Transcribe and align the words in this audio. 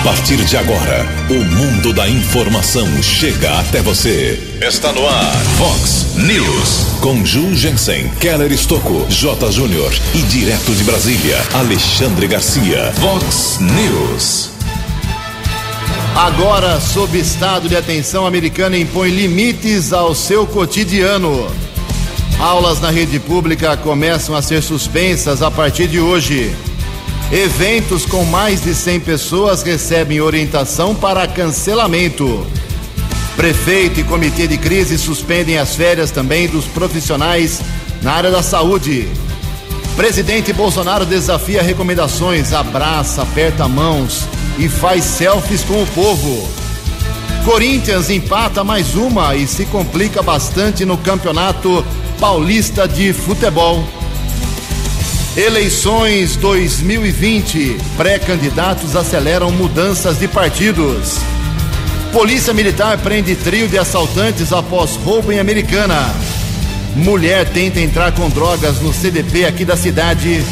A 0.00 0.02
partir 0.02 0.42
de 0.46 0.56
agora, 0.56 1.06
o 1.28 1.44
mundo 1.44 1.92
da 1.92 2.08
informação 2.08 2.86
chega 3.02 3.60
até 3.60 3.82
você. 3.82 4.40
Está 4.66 4.90
no 4.92 5.06
ar, 5.06 5.36
Fox 5.58 6.14
News. 6.16 6.86
Com 7.02 7.22
Ju 7.22 7.54
Jensen, 7.54 8.08
Keller 8.18 8.50
Estocco, 8.50 9.04
J. 9.10 9.52
Júnior 9.52 9.92
e 10.14 10.22
direto 10.22 10.74
de 10.74 10.84
Brasília, 10.84 11.36
Alexandre 11.52 12.26
Garcia. 12.26 12.94
Fox 12.94 13.58
News. 13.60 14.48
Agora, 16.16 16.80
sob 16.80 17.18
estado 17.18 17.68
de 17.68 17.76
atenção, 17.76 18.26
americana 18.26 18.78
impõe 18.78 19.10
limites 19.10 19.92
ao 19.92 20.14
seu 20.14 20.46
cotidiano. 20.46 21.46
Aulas 22.38 22.80
na 22.80 22.90
rede 22.90 23.20
pública 23.20 23.76
começam 23.76 24.34
a 24.34 24.40
ser 24.40 24.62
suspensas 24.62 25.42
a 25.42 25.50
partir 25.50 25.88
de 25.88 26.00
hoje. 26.00 26.56
Eventos 27.32 28.04
com 28.04 28.24
mais 28.24 28.60
de 28.60 28.74
100 28.74 29.00
pessoas 29.00 29.62
recebem 29.62 30.20
orientação 30.20 30.96
para 30.96 31.28
cancelamento. 31.28 32.44
Prefeito 33.36 34.00
e 34.00 34.04
comitê 34.04 34.48
de 34.48 34.58
crise 34.58 34.98
suspendem 34.98 35.56
as 35.56 35.76
férias 35.76 36.10
também 36.10 36.48
dos 36.48 36.64
profissionais 36.64 37.60
na 38.02 38.14
área 38.14 38.32
da 38.32 38.42
saúde. 38.42 39.08
Presidente 39.94 40.52
Bolsonaro 40.52 41.06
desafia 41.06 41.62
recomendações, 41.62 42.52
abraça, 42.52 43.22
aperta 43.22 43.68
mãos 43.68 44.24
e 44.58 44.68
faz 44.68 45.04
selfies 45.04 45.62
com 45.62 45.80
o 45.80 45.86
povo. 45.86 46.48
Corinthians 47.44 48.10
empata 48.10 48.64
mais 48.64 48.96
uma 48.96 49.36
e 49.36 49.46
se 49.46 49.66
complica 49.66 50.20
bastante 50.20 50.84
no 50.84 50.98
Campeonato 50.98 51.84
Paulista 52.18 52.88
de 52.88 53.12
Futebol. 53.12 53.99
Eleições 55.36 56.34
2020. 56.34 57.76
Pré-candidatos 57.96 58.96
aceleram 58.96 59.52
mudanças 59.52 60.18
de 60.18 60.26
partidos. 60.26 61.18
Polícia 62.12 62.52
Militar 62.52 62.98
prende 62.98 63.36
trio 63.36 63.68
de 63.68 63.78
assaltantes 63.78 64.52
após 64.52 64.96
roubo 64.96 65.30
em 65.30 65.38
Americana. 65.38 66.12
Mulher 66.96 67.48
tenta 67.48 67.78
entrar 67.78 68.10
com 68.10 68.28
drogas 68.28 68.80
no 68.80 68.92
CDP 68.92 69.44
aqui 69.44 69.64
da 69.64 69.76
cidade. 69.76 70.44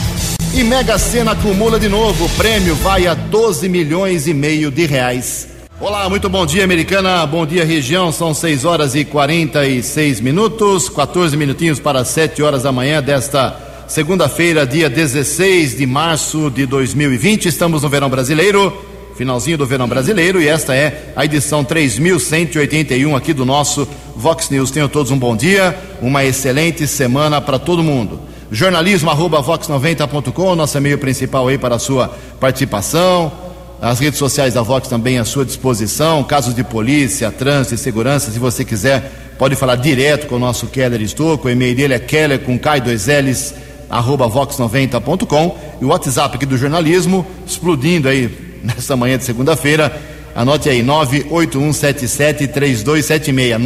E 0.54 0.62
Mega 0.62 0.96
Sena 0.96 1.32
acumula 1.32 1.80
de 1.80 1.88
novo. 1.88 2.26
O 2.26 2.30
prêmio 2.30 2.76
vai 2.76 3.08
a 3.08 3.14
12 3.14 3.68
milhões 3.68 4.28
e 4.28 4.32
meio 4.32 4.70
de 4.70 4.86
reais. 4.86 5.48
Olá, 5.80 6.08
muito 6.08 6.28
bom 6.28 6.46
dia, 6.46 6.62
Americana. 6.62 7.26
Bom 7.26 7.44
dia, 7.44 7.64
região. 7.64 8.12
São 8.12 8.32
6 8.32 8.64
horas 8.64 8.94
e 8.94 9.04
46 9.04 10.20
minutos, 10.20 10.88
14 10.88 11.36
minutinhos 11.36 11.80
para 11.80 12.04
7 12.04 12.40
horas 12.44 12.62
da 12.62 12.70
manhã 12.70 13.02
desta 13.02 13.67
segunda-feira, 13.88 14.66
dia 14.66 14.90
16 14.90 15.78
de 15.78 15.86
março 15.86 16.50
de 16.50 16.66
2020. 16.66 17.46
Estamos 17.46 17.82
no 17.82 17.88
verão 17.88 18.10
brasileiro, 18.10 18.84
finalzinho 19.16 19.56
do 19.56 19.66
verão 19.66 19.88
brasileiro, 19.88 20.40
e 20.40 20.46
esta 20.46 20.74
é 20.74 21.12
a 21.16 21.24
edição 21.24 21.64
3181 21.64 23.16
aqui 23.16 23.32
do 23.32 23.46
nosso 23.46 23.88
Vox 24.14 24.50
News. 24.50 24.70
Tenham 24.70 24.88
todos 24.88 25.10
um 25.10 25.18
bom 25.18 25.34
dia, 25.34 25.74
uma 26.02 26.22
excelente 26.22 26.86
semana 26.86 27.40
para 27.40 27.58
todo 27.58 27.82
mundo. 27.82 28.20
Jornalismo 28.52 29.10
arroba 29.10 29.42
vox90.com, 29.42 30.54
nosso 30.54 30.76
e-mail 30.76 30.98
principal 30.98 31.48
aí 31.48 31.56
para 31.56 31.76
a 31.76 31.78
sua 31.78 32.14
participação. 32.38 33.32
As 33.80 34.00
redes 34.00 34.18
sociais 34.18 34.54
da 34.54 34.60
Vox 34.60 34.88
também 34.88 35.18
à 35.18 35.24
sua 35.24 35.46
disposição. 35.46 36.22
Casos 36.24 36.54
de 36.54 36.62
polícia, 36.62 37.30
trânsito 37.30 37.74
e 37.74 37.78
segurança, 37.78 38.30
se 38.30 38.38
você 38.38 38.64
quiser, 38.64 39.34
pode 39.38 39.54
falar 39.56 39.76
direto 39.76 40.26
com 40.26 40.34
o 40.34 40.38
nosso 40.38 40.66
Keller 40.66 41.00
Estouco. 41.00 41.48
O 41.48 41.50
e-mail 41.50 41.74
dele 41.74 41.94
é 41.94 41.98
keller 41.98 42.40
com 42.40 42.58
K 42.58 42.80
2 42.80 43.06
L's 43.06 43.54
arroba 43.88 44.28
vox90.com 44.28 45.56
e 45.80 45.84
o 45.84 45.88
WhatsApp 45.88 46.36
aqui 46.36 46.46
do 46.46 46.56
jornalismo, 46.56 47.26
explodindo 47.46 48.08
aí 48.08 48.30
nessa 48.62 48.94
manhã 48.96 49.18
de 49.18 49.24
segunda-feira. 49.24 50.00
Anote 50.34 50.68
aí, 50.68 50.84
981773276. 50.84 53.56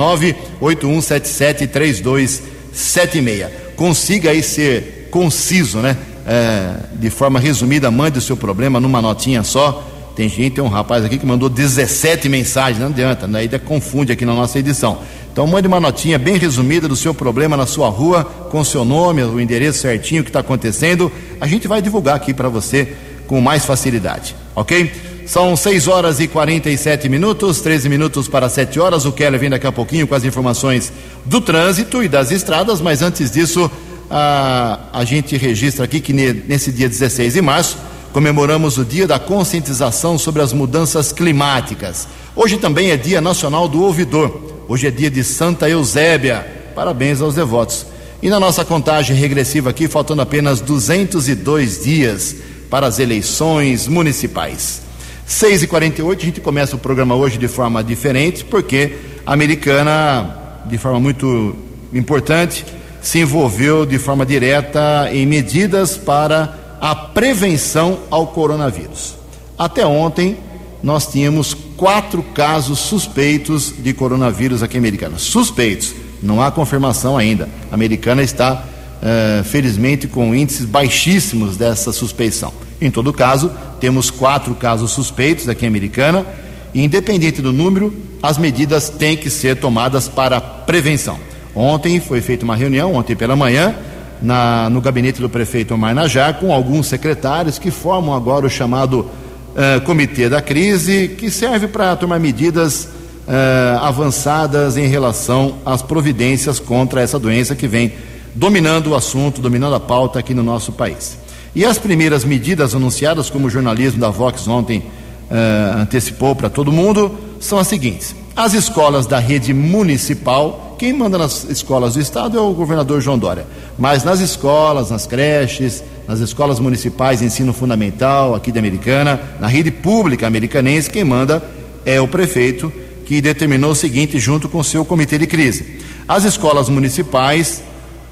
981773276. 0.60 3.50
Consiga 3.76 4.30
aí 4.30 4.42
ser 4.42 5.08
conciso, 5.10 5.78
né? 5.78 5.96
É, 6.24 6.76
de 6.94 7.10
forma 7.10 7.40
resumida, 7.40 7.90
mande 7.90 8.18
o 8.18 8.22
seu 8.22 8.36
problema 8.36 8.78
numa 8.80 9.02
notinha 9.02 9.42
só. 9.42 9.88
Tem 10.14 10.28
gente, 10.28 10.52
tem 10.52 10.64
um 10.64 10.68
rapaz 10.68 11.04
aqui 11.04 11.18
que 11.18 11.26
mandou 11.26 11.48
17 11.48 12.28
mensagens, 12.28 12.78
não 12.78 12.88
adianta, 12.88 13.26
né? 13.26 13.48
confunde 13.58 14.12
aqui 14.12 14.24
na 14.24 14.34
nossa 14.34 14.58
edição. 14.58 14.98
Então 15.32 15.46
mande 15.46 15.66
uma 15.66 15.80
notinha 15.80 16.18
bem 16.18 16.36
resumida 16.36 16.86
do 16.86 16.94
seu 16.94 17.14
problema 17.14 17.56
na 17.56 17.64
sua 17.64 17.88
rua, 17.88 18.22
com 18.22 18.60
o 18.60 18.64
seu 18.64 18.84
nome, 18.84 19.22
o 19.22 19.40
endereço 19.40 19.78
certinho 19.78 20.22
que 20.22 20.28
está 20.28 20.40
acontecendo. 20.40 21.10
A 21.40 21.46
gente 21.46 21.66
vai 21.66 21.80
divulgar 21.80 22.16
aqui 22.16 22.34
para 22.34 22.50
você 22.50 22.94
com 23.26 23.40
mais 23.40 23.64
facilidade, 23.64 24.36
ok? 24.54 24.92
São 25.24 25.56
6 25.56 25.88
horas 25.88 26.20
e 26.20 26.28
47 26.28 27.08
minutos, 27.08 27.62
13 27.62 27.88
minutos 27.88 28.28
para 28.28 28.46
7 28.46 28.78
horas. 28.78 29.06
O 29.06 29.12
Keller 29.12 29.40
vem 29.40 29.48
daqui 29.48 29.66
a 29.66 29.72
pouquinho 29.72 30.06
com 30.06 30.14
as 30.14 30.22
informações 30.22 30.92
do 31.24 31.40
trânsito 31.40 32.02
e 32.02 32.08
das 32.08 32.30
estradas, 32.30 32.82
mas 32.82 33.00
antes 33.00 33.30
disso, 33.30 33.70
a, 34.10 34.80
a 34.92 35.02
gente 35.02 35.34
registra 35.38 35.86
aqui 35.86 35.98
que 35.98 36.12
nesse 36.12 36.70
dia 36.70 36.90
16 36.90 37.32
de 37.32 37.40
março 37.40 37.78
comemoramos 38.12 38.76
o 38.76 38.84
Dia 38.84 39.06
da 39.06 39.18
Conscientização 39.18 40.18
sobre 40.18 40.42
as 40.42 40.52
Mudanças 40.52 41.10
Climáticas. 41.10 42.06
Hoje 42.36 42.58
também 42.58 42.90
é 42.90 42.98
Dia 42.98 43.22
Nacional 43.22 43.66
do 43.66 43.82
Ouvidor. 43.82 44.51
Hoje 44.68 44.86
é 44.86 44.90
dia 44.90 45.10
de 45.10 45.24
Santa 45.24 45.68
Eusébia. 45.68 46.46
Parabéns 46.74 47.20
aos 47.20 47.34
devotos. 47.34 47.86
E 48.22 48.28
na 48.28 48.38
nossa 48.38 48.64
contagem 48.64 49.16
regressiva 49.16 49.70
aqui, 49.70 49.88
faltando 49.88 50.22
apenas 50.22 50.60
202 50.60 51.82
dias 51.82 52.36
para 52.70 52.86
as 52.86 53.00
eleições 53.00 53.88
municipais. 53.88 54.82
6 55.26 55.64
e 55.64 55.66
48 55.66 56.22
a 56.22 56.24
gente 56.24 56.40
começa 56.40 56.76
o 56.76 56.78
programa 56.78 57.14
hoje 57.14 57.38
de 57.38 57.48
forma 57.48 57.82
diferente, 57.82 58.44
porque 58.44 58.98
a 59.26 59.32
americana, 59.32 60.62
de 60.66 60.78
forma 60.78 61.00
muito 61.00 61.56
importante, 61.92 62.64
se 63.00 63.18
envolveu 63.18 63.84
de 63.84 63.98
forma 63.98 64.24
direta 64.24 65.10
em 65.12 65.26
medidas 65.26 65.96
para 65.96 66.78
a 66.80 66.94
prevenção 66.94 67.98
ao 68.10 68.28
coronavírus. 68.28 69.16
Até 69.58 69.84
ontem, 69.84 70.36
nós 70.82 71.06
tínhamos 71.06 71.56
quatro 71.76 72.22
casos 72.22 72.78
suspeitos 72.78 73.74
de 73.78 73.92
coronavírus 73.92 74.62
aqui 74.62 74.76
em 74.76 74.80
Americana. 74.80 75.18
Suspeitos, 75.18 75.94
não 76.22 76.40
há 76.40 76.50
confirmação 76.50 77.16
ainda. 77.16 77.48
A 77.70 77.74
Americana 77.74 78.22
está, 78.22 78.64
uh, 79.02 79.44
felizmente, 79.44 80.06
com 80.06 80.34
índices 80.34 80.64
baixíssimos 80.66 81.56
dessa 81.56 81.92
suspeição. 81.92 82.52
Em 82.80 82.90
todo 82.90 83.12
caso, 83.12 83.50
temos 83.80 84.10
quatro 84.10 84.54
casos 84.54 84.92
suspeitos 84.92 85.48
aqui 85.48 85.64
em 85.64 85.68
Americana. 85.68 86.26
E, 86.74 86.82
independente 86.82 87.42
do 87.42 87.52
número, 87.52 87.94
as 88.22 88.38
medidas 88.38 88.88
têm 88.88 89.16
que 89.16 89.28
ser 89.28 89.56
tomadas 89.56 90.08
para 90.08 90.40
prevenção. 90.40 91.18
Ontem 91.54 92.00
foi 92.00 92.20
feita 92.20 92.44
uma 92.44 92.56
reunião, 92.56 92.94
ontem 92.94 93.14
pela 93.14 93.36
manhã, 93.36 93.74
na, 94.22 94.70
no 94.70 94.80
gabinete 94.80 95.20
do 95.20 95.28
prefeito 95.28 95.74
Omar 95.74 95.94
Najar, 95.94 96.38
com 96.38 96.52
alguns 96.52 96.86
secretários 96.86 97.58
que 97.58 97.70
formam 97.70 98.14
agora 98.14 98.46
o 98.46 98.50
chamado 98.50 99.10
uh, 99.52 99.80
Comitê 99.82 100.28
da 100.28 100.40
Crise, 100.40 101.08
que 101.16 101.30
serve 101.30 101.68
para 101.68 101.96
tomar 101.96 102.18
medidas 102.18 102.84
uh, 102.84 103.78
avançadas 103.82 104.76
em 104.76 104.86
relação 104.86 105.58
às 105.64 105.82
providências 105.82 106.58
contra 106.58 107.00
essa 107.00 107.18
doença 107.18 107.54
que 107.54 107.68
vem 107.68 107.92
dominando 108.34 108.88
o 108.88 108.94
assunto, 108.94 109.40
dominando 109.40 109.74
a 109.74 109.80
pauta 109.80 110.18
aqui 110.18 110.34
no 110.34 110.42
nosso 110.42 110.72
país. 110.72 111.18
E 111.54 111.64
as 111.64 111.76
primeiras 111.76 112.24
medidas 112.24 112.74
anunciadas, 112.74 113.28
como 113.28 113.46
o 113.46 113.50
jornalismo 113.50 114.00
da 114.00 114.08
Vox 114.08 114.48
ontem 114.48 114.78
uh, 114.78 115.80
antecipou 115.80 116.34
para 116.34 116.48
todo 116.48 116.72
mundo, 116.72 117.14
são 117.38 117.58
as 117.58 117.68
seguintes: 117.68 118.14
as 118.34 118.54
escolas 118.54 119.06
da 119.06 119.18
rede 119.18 119.52
municipal, 119.52 120.71
quem 120.82 120.92
manda 120.92 121.16
nas 121.16 121.44
escolas 121.44 121.94
do 121.94 122.00
estado 122.00 122.36
é 122.36 122.40
o 122.40 122.52
governador 122.52 123.00
João 123.00 123.16
Dória, 123.16 123.46
mas 123.78 124.02
nas 124.02 124.18
escolas, 124.18 124.90
nas 124.90 125.06
creches, 125.06 125.80
nas 126.08 126.18
escolas 126.18 126.58
municipais 126.58 127.20
de 127.20 127.26
ensino 127.26 127.52
fundamental 127.52 128.34
aqui 128.34 128.50
de 128.50 128.58
Americana, 128.58 129.20
na 129.38 129.46
rede 129.46 129.70
pública 129.70 130.26
americanense, 130.26 130.90
quem 130.90 131.04
manda 131.04 131.40
é 131.86 132.00
o 132.00 132.08
prefeito, 132.08 132.72
que 133.06 133.20
determinou 133.20 133.70
o 133.70 133.76
seguinte 133.76 134.18
junto 134.18 134.48
com 134.48 134.60
seu 134.60 134.84
comitê 134.84 135.18
de 135.18 135.26
crise. 135.28 135.78
As 136.08 136.24
escolas 136.24 136.68
municipais 136.68 137.62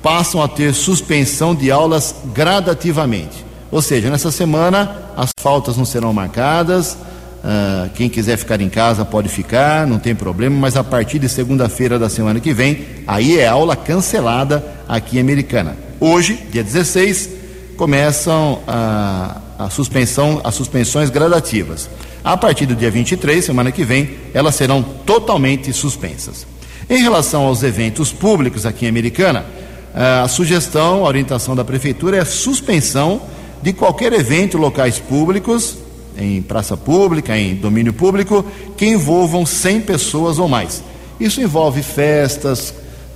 passam 0.01 0.41
a 0.41 0.47
ter 0.47 0.73
suspensão 0.73 1.57
de 1.57 1.73
aulas 1.73 2.15
gradativamente. 2.33 3.45
Ou 3.69 3.83
seja, 3.83 4.09
nessa 4.11 4.31
semana 4.31 5.11
as 5.17 5.31
faltas 5.41 5.77
não 5.77 5.85
serão 5.85 6.13
marcadas, 6.13 6.97
uh, 7.45 7.91
quem 7.95 8.09
quiser 8.09 8.37
ficar 8.37 8.61
em 8.61 8.69
casa 8.69 9.05
pode 9.05 9.29
ficar, 9.29 9.87
não 9.87 9.99
tem 9.99 10.15
problema, 10.15 10.57
mas 10.57 10.77
a 10.77 10.85
partir 10.85 11.19
de 11.19 11.29
segunda-feira 11.29 11.99
da 11.99 12.09
semana 12.09 12.41
que 12.41 12.53
vem, 12.53 12.87
aí 13.07 13.39
é 13.39 13.47
aula 13.47 13.77
cancelada 13.77 14.65
aqui 14.89 15.19
em 15.19 15.21
Americana. 15.21 15.77
Hoje, 15.99 16.39
dia 16.51 16.63
16, 16.63 17.31
começam 17.77 18.61
a, 18.67 19.41
a 19.59 19.71
suspensão, 19.71 20.41
as 20.45 20.55
suspensões 20.55 21.11
gradativas. 21.11 21.89
A 22.23 22.37
partir 22.37 22.67
do 22.67 22.77
dia 22.77 22.91
23, 22.91 23.45
semana 23.45 23.73
que 23.73 23.85
vem, 23.85 24.11
elas 24.35 24.55
serão 24.55 24.83
totalmente 24.83 25.73
suspensas. 25.73 26.47
Em 26.89 27.03
relação 27.03 27.47
aos 27.47 27.63
eventos 27.63 28.13
públicos 28.13 28.67
aqui 28.67 28.85
em 28.85 28.89
Americana, 28.89 29.47
a 29.95 30.29
sugestão, 30.29 31.05
a 31.05 31.09
orientação 31.09 31.57
da 31.57 31.65
prefeitura 31.65 32.19
é 32.19 32.21
a 32.21 32.25
suspensão 32.25 33.23
de 33.63 33.73
qualquer 33.73 34.13
evento 34.13 34.57
em 34.57 34.61
locais 34.61 34.99
públicos, 34.99 35.77
em 36.17 36.43
praça 36.43 36.77
pública, 36.77 37.37
em 37.37 37.55
domínio 37.55 37.93
público, 37.93 38.45
que 38.77 38.87
envolvam 38.87 39.47
100 39.47 39.83
pessoas 39.83 40.39
ou 40.39 40.49
mais. 40.49 40.83
Isso 41.19 41.41
envolve 41.41 41.83
festas 41.83 42.75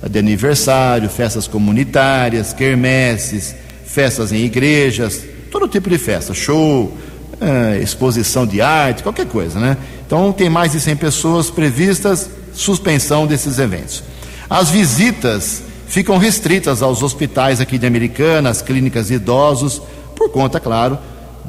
de 0.09 0.19
aniversário, 0.19 1.09
festas 1.09 1.47
comunitárias, 1.47 2.53
quermesses, 2.53 3.55
festas 3.85 4.31
em 4.31 4.43
igrejas, 4.43 5.23
todo 5.51 5.67
tipo 5.67 5.89
de 5.89 5.97
festa, 5.97 6.33
show, 6.33 6.95
é, 7.41 7.79
exposição 7.81 8.45
de 8.45 8.61
arte, 8.61 9.03
qualquer 9.03 9.25
coisa, 9.25 9.59
né? 9.59 9.77
Então 10.05 10.31
tem 10.31 10.49
mais 10.49 10.73
de 10.73 10.79
100 10.79 10.95
pessoas 10.97 11.49
previstas, 11.49 12.29
suspensão 12.53 13.25
desses 13.25 13.57
eventos. 13.57 14.03
As 14.49 14.69
visitas 14.69 15.63
ficam 15.87 16.17
restritas 16.17 16.81
aos 16.81 17.01
hospitais 17.01 17.59
aqui 17.59 17.77
de 17.77 17.87
Americana, 17.87 18.49
às 18.49 18.61
clínicas 18.61 19.07
de 19.07 19.15
idosos, 19.15 19.81
por 20.15 20.29
conta, 20.29 20.59
claro, 20.59 20.97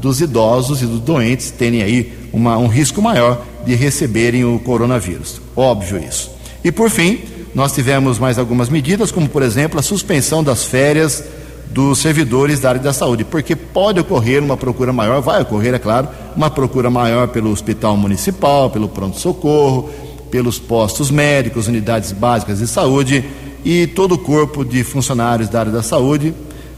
dos 0.01 0.21
idosos 0.21 0.83
e 0.83 0.87
dos 0.87 1.01
doentes 1.01 1.51
terem 1.51 1.83
aí 1.83 2.13
uma, 2.33 2.57
um 2.59 2.67
risco 2.67 3.01
maior 3.01 3.45
de 3.65 3.75
receberem 3.75 4.45
o 4.45 4.59
coronavírus. 4.59 5.41
Óbvio 5.57 5.99
isso. 5.99 6.31
E 6.63 6.71
por 6.71 6.91
fim, 6.91 7.21
nós 7.55 7.73
tivemos 7.73 8.19
mais 8.19 8.39
algumas 8.39 8.69
medidas, 8.69 9.11
como 9.11 9.29
por 9.29 9.43
exemplo 9.43 9.79
a 9.81 9.83
suspensão 9.83 10.45
das 10.45 10.65
férias 10.65 11.25
dos 11.71 11.99
servidores 11.99 12.61
da 12.61 12.71
área 12.71 12.81
da 12.81 12.93
saúde, 12.93 13.25
porque 13.25 13.57
pode 13.57 14.01
ocorrer 14.01 14.43
uma 14.43 14.57
procura 14.57 14.93
maior, 14.93 15.21
vai 15.21 15.43
ocorrer, 15.43 15.75
é 15.75 15.79
claro, 15.79 16.09
uma 16.37 16.51
procura 16.51 16.91
maior 16.91 17.29
pelo 17.29 17.51
hospital 17.51 17.97
municipal, 17.97 18.71
pelo 18.71 18.89
pronto-socorro, 18.89 19.91
pelos 20.31 20.59
postos 20.59 21.11
médicos, 21.11 21.67
unidades 21.67 22.13
básicas 22.13 22.59
de 22.59 22.67
saúde 22.67 23.25
e 23.65 23.87
todo 23.87 24.13
o 24.13 24.19
corpo 24.19 24.65
de 24.65 24.85
funcionários 24.85 25.49
da 25.49 25.61
área 25.61 25.73
da 25.73 25.83
saúde 25.83 26.33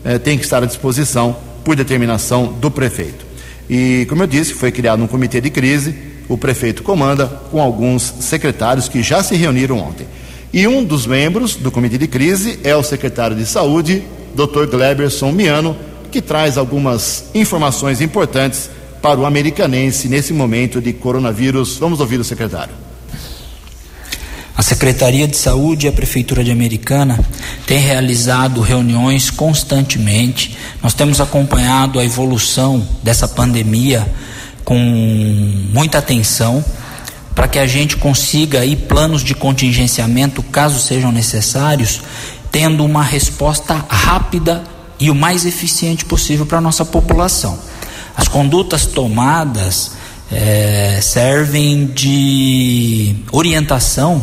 eh, 0.04 0.18
tem 0.18 0.38
que 0.38 0.44
estar 0.44 0.62
à 0.62 0.66
disposição 0.66 1.36
por 1.68 1.76
determinação 1.76 2.46
do 2.46 2.70
prefeito. 2.70 3.26
E, 3.68 4.06
como 4.08 4.22
eu 4.22 4.26
disse, 4.26 4.54
foi 4.54 4.72
criado 4.72 5.02
um 5.02 5.06
comitê 5.06 5.38
de 5.38 5.50
crise, 5.50 5.94
o 6.26 6.38
prefeito 6.38 6.82
comanda 6.82 7.26
com 7.26 7.60
alguns 7.60 8.02
secretários 8.20 8.88
que 8.88 9.02
já 9.02 9.22
se 9.22 9.36
reuniram 9.36 9.76
ontem. 9.76 10.06
E 10.50 10.66
um 10.66 10.82
dos 10.82 11.06
membros 11.06 11.56
do 11.56 11.70
comitê 11.70 11.98
de 11.98 12.06
crise 12.06 12.58
é 12.64 12.74
o 12.74 12.82
secretário 12.82 13.36
de 13.36 13.44
saúde, 13.44 14.02
Dr. 14.34 14.64
Gleberson 14.70 15.30
Miano, 15.30 15.76
que 16.10 16.22
traz 16.22 16.56
algumas 16.56 17.26
informações 17.34 18.00
importantes 18.00 18.70
para 19.02 19.20
o 19.20 19.26
americanense 19.26 20.08
nesse 20.08 20.32
momento 20.32 20.80
de 20.80 20.94
coronavírus. 20.94 21.76
Vamos 21.76 22.00
ouvir 22.00 22.18
o 22.18 22.24
secretário. 22.24 22.87
Secretaria 24.68 25.26
de 25.26 25.34
Saúde 25.34 25.86
e 25.86 25.88
a 25.88 25.92
Prefeitura 25.92 26.44
de 26.44 26.50
Americana 26.50 27.18
têm 27.66 27.78
realizado 27.78 28.60
reuniões 28.60 29.30
constantemente. 29.30 30.58
Nós 30.82 30.92
temos 30.92 31.22
acompanhado 31.22 31.98
a 31.98 32.04
evolução 32.04 32.86
dessa 33.02 33.26
pandemia 33.26 34.06
com 34.66 34.76
muita 35.72 35.96
atenção 35.96 36.62
para 37.34 37.48
que 37.48 37.58
a 37.58 37.66
gente 37.66 37.96
consiga 37.96 38.60
aí 38.60 38.76
planos 38.76 39.24
de 39.24 39.34
contingenciamento, 39.34 40.42
caso 40.42 40.78
sejam 40.78 41.10
necessários, 41.10 42.02
tendo 42.52 42.84
uma 42.84 43.02
resposta 43.02 43.86
rápida 43.88 44.62
e 45.00 45.10
o 45.10 45.14
mais 45.14 45.46
eficiente 45.46 46.04
possível 46.04 46.44
para 46.44 46.58
a 46.58 46.60
nossa 46.60 46.84
população. 46.84 47.58
As 48.14 48.28
condutas 48.28 48.84
tomadas 48.84 49.92
é, 50.30 51.00
servem 51.00 51.86
de 51.86 53.16
orientação 53.32 54.22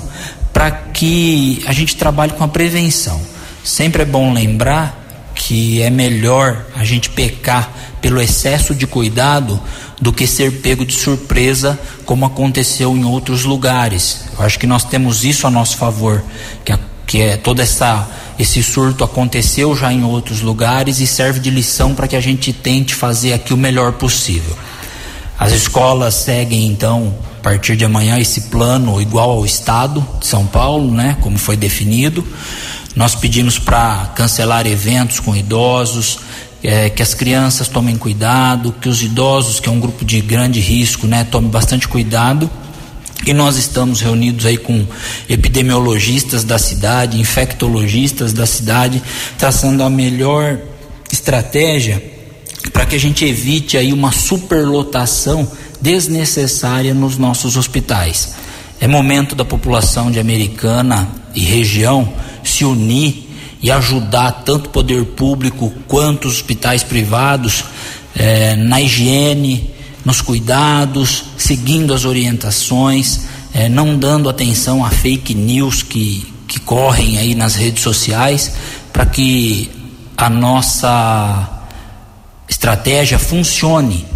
para 0.56 0.72
que 0.72 1.62
a 1.68 1.74
gente 1.74 1.98
trabalhe 1.98 2.32
com 2.32 2.42
a 2.46 2.48
prevenção. 2.48 3.22
Sempre 3.62 4.04
é 4.04 4.06
bom 4.06 4.32
lembrar 4.32 5.34
que 5.36 5.82
é 5.82 5.90
melhor 5.90 6.66
a 6.74 6.86
gente 6.86 7.10
pecar 7.10 7.70
pelo 8.00 8.22
excesso 8.22 8.74
de 8.74 8.88
cuidado 8.88 9.60
do 10.00 10.14
que 10.14 10.26
ser 10.26 10.62
pego 10.62 10.86
de 10.86 10.94
surpresa, 10.94 11.78
como 12.06 12.26
aconteceu 12.26 12.96
em 12.96 13.04
outros 13.04 13.44
lugares. 13.44 14.22
Eu 14.40 14.46
acho 14.46 14.58
que 14.58 14.66
nós 14.66 14.86
temos 14.86 15.26
isso 15.26 15.46
a 15.46 15.52
nosso 15.52 15.76
favor, 15.76 16.24
que, 16.64 16.72
a, 16.72 16.80
que 17.06 17.22
é 17.22 17.36
toda 17.36 17.62
essa 17.62 18.08
esse 18.40 18.64
surto 18.64 19.04
aconteceu 19.04 19.76
já 19.76 19.92
em 19.92 20.06
outros 20.06 20.40
lugares 20.40 21.02
e 21.02 21.08
serve 21.08 21.42
de 21.42 21.50
lição 21.50 21.94
para 21.94 22.08
que 22.08 22.16
a 22.16 22.22
gente 22.22 22.54
tente 22.54 22.96
fazer 22.96 23.34
aqui 23.34 23.54
o 23.54 23.58
melhor 23.58 23.92
possível. 23.94 24.56
As 25.38 25.52
escolas 25.52 26.14
seguem 26.14 26.66
então 26.66 27.14
partir 27.46 27.76
de 27.76 27.86
amanhã 27.86 28.18
esse 28.18 28.42
plano 28.42 29.00
igual 29.00 29.30
ao 29.30 29.46
estado 29.46 30.04
de 30.20 30.26
São 30.26 30.48
Paulo, 30.48 30.92
né, 30.92 31.16
como 31.22 31.38
foi 31.38 31.56
definido. 31.56 32.26
Nós 32.96 33.14
pedimos 33.14 33.60
para 33.60 34.14
cancelar 34.16 34.66
eventos 34.66 35.20
com 35.20 35.36
idosos, 35.36 36.18
é, 36.64 36.90
que 36.90 37.04
as 37.04 37.14
crianças 37.14 37.68
tomem 37.68 37.98
cuidado, 37.98 38.74
que 38.82 38.90
os 38.90 39.04
idosos, 39.04 39.60
que 39.60 39.70
é 39.70 39.72
um 39.72 39.80
grupo 39.80 40.04
de 40.04 40.22
grande 40.22 40.60
risco, 40.60 41.06
né, 41.06 41.24
tomem 41.24 41.48
bastante 41.48 41.88
cuidado. 41.88 42.50
E 43.28 43.32
nós 43.32 43.58
estamos 43.58 44.02
reunidos 44.02 44.48
aí 44.48 44.58
com 44.58 44.84
epidemiologistas 45.30 46.44
da 46.44 46.58
cidade, 46.58 47.22
infectologistas 47.22 48.34
da 48.34 48.48
cidade, 48.48 49.04
traçando 49.38 49.84
a 49.84 49.90
melhor 49.90 50.58
estratégia 51.12 52.02
para 52.74 52.88
que 52.88 52.96
a 52.96 53.00
gente 53.00 53.24
evite 53.24 53.78
aí 53.78 53.94
uma 53.94 54.12
superlotação 54.12 55.48
desnecessária 55.86 56.96
nos 56.96 57.16
nossos 57.16 57.56
hospitais. 57.56 58.34
É 58.82 58.88
momento 58.88 59.36
da 59.36 59.46
população 59.46 60.10
de 60.10 60.20
Americana 60.20 61.08
e 61.36 61.42
região 61.42 62.12
se 62.44 62.66
unir 62.66 63.30
e 63.62 63.70
ajudar 63.70 64.32
tanto 64.44 64.66
o 64.66 64.70
poder 64.70 65.06
público 65.06 65.72
quanto 65.88 66.28
os 66.28 66.38
hospitais 66.38 66.82
privados 66.82 67.66
eh, 68.16 68.56
na 68.56 68.82
higiene, 68.82 69.70
nos 70.04 70.22
cuidados, 70.22 71.26
seguindo 71.38 71.94
as 71.94 72.04
orientações, 72.04 73.22
eh, 73.54 73.70
não 73.70 73.96
dando 73.96 74.28
atenção 74.28 74.84
a 74.84 74.90
fake 74.90 75.36
news 75.36 75.84
que, 75.84 76.26
que 76.48 76.60
correm 76.60 77.20
aí 77.20 77.36
nas 77.36 77.54
redes 77.54 77.84
sociais, 77.84 78.52
para 78.92 79.06
que 79.06 79.70
a 80.18 80.32
nossa 80.32 81.48
estratégia 82.50 83.20
funcione. 83.20 84.15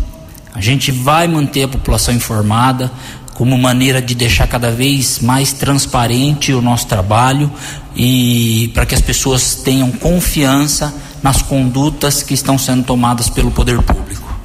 A 0.59 0.61
gente 0.61 0.91
vai 0.91 1.25
manter 1.25 1.63
a 1.63 1.67
população 1.69 2.13
informada 2.13 2.91
como 3.33 3.57
maneira 3.57 4.01
de 4.01 4.13
deixar 4.13 4.45
cada 4.45 4.69
vez 4.69 5.19
mais 5.19 5.53
transparente 5.53 6.51
o 6.51 6.61
nosso 6.61 6.85
trabalho 6.85 7.49
e 7.95 8.69
para 8.73 8.85
que 8.85 8.93
as 8.93 8.99
pessoas 8.99 9.55
tenham 9.55 9.89
confiança 9.89 10.93
nas 11.23 11.41
condutas 11.41 12.21
que 12.21 12.33
estão 12.33 12.57
sendo 12.57 12.83
tomadas 12.83 13.29
pelo 13.29 13.51
poder 13.51 13.81
público. 13.81 14.37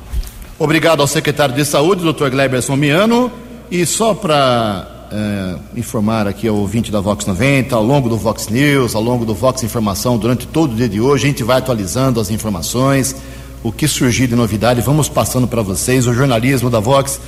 Obrigado 0.56 1.00
ao 1.00 1.08
secretário 1.08 1.52
de 1.52 1.64
Saúde, 1.64 2.04
Dr. 2.04 2.28
Gleberson 2.30 2.76
Miano. 2.76 3.32
E 3.68 3.84
só 3.84 4.14
para 4.14 4.86
é, 5.10 5.56
informar 5.76 6.28
aqui 6.28 6.46
ao 6.46 6.54
ouvinte 6.54 6.92
da 6.92 7.00
Vox 7.00 7.26
90, 7.26 7.74
ao 7.74 7.82
longo 7.82 8.08
do 8.08 8.16
Vox 8.16 8.46
News, 8.46 8.94
ao 8.94 9.02
longo 9.02 9.24
do 9.24 9.34
Vox 9.34 9.64
Informação, 9.64 10.16
durante 10.16 10.46
todo 10.46 10.74
o 10.74 10.76
dia 10.76 10.88
de 10.88 11.00
hoje, 11.00 11.24
a 11.24 11.28
gente 11.28 11.42
vai 11.42 11.58
atualizando 11.58 12.20
as 12.20 12.30
informações 12.30 13.16
o 13.64 13.72
que 13.72 13.88
surgir 13.88 14.26
de 14.26 14.36
novidade, 14.36 14.82
vamos 14.82 15.08
passando 15.08 15.48
para 15.48 15.62
vocês. 15.62 16.06
O 16.06 16.12
jornalismo 16.12 16.68
da 16.68 16.78
Vox 16.78 17.18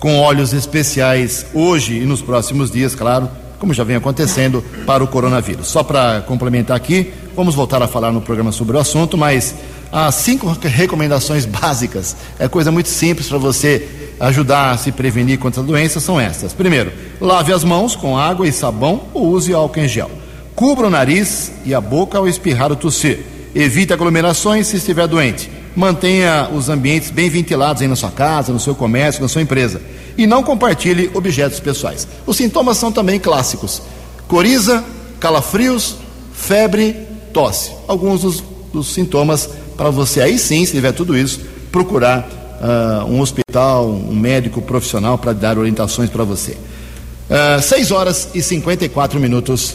com 0.00 0.18
olhos 0.18 0.52
especiais 0.52 1.46
hoje 1.54 1.98
e 1.98 2.04
nos 2.04 2.20
próximos 2.20 2.68
dias, 2.68 2.96
claro, 2.96 3.30
como 3.60 3.72
já 3.72 3.84
vem 3.84 3.94
acontecendo, 3.94 4.62
para 4.84 5.04
o 5.04 5.06
coronavírus. 5.06 5.68
Só 5.68 5.84
para 5.84 6.20
complementar 6.22 6.76
aqui, 6.76 7.14
vamos 7.36 7.54
voltar 7.54 7.80
a 7.80 7.86
falar 7.86 8.10
no 8.10 8.20
programa 8.20 8.50
sobre 8.50 8.76
o 8.76 8.80
assunto, 8.80 9.16
mas 9.16 9.54
as 9.92 10.16
cinco 10.16 10.48
recomendações 10.62 11.46
básicas, 11.46 12.16
é 12.40 12.48
coisa 12.48 12.72
muito 12.72 12.88
simples 12.88 13.28
para 13.28 13.38
você 13.38 13.88
ajudar 14.18 14.72
a 14.72 14.76
se 14.76 14.90
prevenir 14.90 15.38
contra 15.38 15.62
a 15.62 15.64
doença, 15.64 16.00
são 16.00 16.20
essas. 16.20 16.52
Primeiro, 16.52 16.92
lave 17.20 17.52
as 17.52 17.62
mãos 17.62 17.94
com 17.94 18.18
água 18.18 18.48
e 18.48 18.52
sabão 18.52 19.04
ou 19.14 19.28
use 19.28 19.54
álcool 19.54 19.78
em 19.78 19.88
gel. 19.88 20.10
Cubra 20.56 20.88
o 20.88 20.90
nariz 20.90 21.52
e 21.64 21.72
a 21.72 21.80
boca 21.80 22.18
ao 22.18 22.26
espirrar 22.26 22.70
ou 22.70 22.76
tossir. 22.76 23.20
Evite 23.54 23.92
aglomerações 23.92 24.66
se 24.66 24.76
estiver 24.76 25.06
doente 25.06 25.63
mantenha 25.74 26.48
os 26.52 26.68
ambientes 26.68 27.10
bem 27.10 27.28
ventilados 27.28 27.82
aí 27.82 27.88
na 27.88 27.96
sua 27.96 28.10
casa, 28.10 28.52
no 28.52 28.60
seu 28.60 28.74
comércio, 28.74 29.22
na 29.22 29.28
sua 29.28 29.42
empresa. 29.42 29.80
E 30.16 30.26
não 30.26 30.42
compartilhe 30.42 31.10
objetos 31.14 31.58
pessoais. 31.58 32.06
Os 32.26 32.36
sintomas 32.36 32.76
são 32.76 32.92
também 32.92 33.18
clássicos: 33.18 33.82
coriza, 34.28 34.84
calafrios, 35.18 35.96
febre, 36.32 36.96
tosse. 37.32 37.72
Alguns 37.88 38.22
dos, 38.22 38.44
dos 38.72 38.94
sintomas 38.94 39.48
para 39.76 39.90
você 39.90 40.20
aí 40.20 40.38
sim, 40.38 40.64
se 40.64 40.72
tiver 40.72 40.92
tudo 40.92 41.16
isso, 41.16 41.40
procurar 41.72 42.28
uh, 42.60 43.04
um 43.06 43.20
hospital, 43.20 43.88
um 43.88 44.14
médico 44.14 44.62
profissional 44.62 45.18
para 45.18 45.32
dar 45.32 45.58
orientações 45.58 46.10
para 46.10 46.24
você. 46.24 46.52
Uh, 46.52 47.58
ah, 47.58 47.62
6 47.62 47.90
horas 47.90 48.28
e 48.34 48.42
54 48.42 49.18
minutos. 49.18 49.74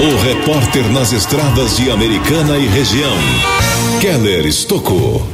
O 0.00 0.16
repórter 0.22 0.88
nas 0.92 1.12
estradas 1.12 1.76
de 1.76 1.90
Americana 1.90 2.56
e 2.56 2.66
região. 2.66 3.16
Keller 4.00 4.46
Estocou. 4.46 5.26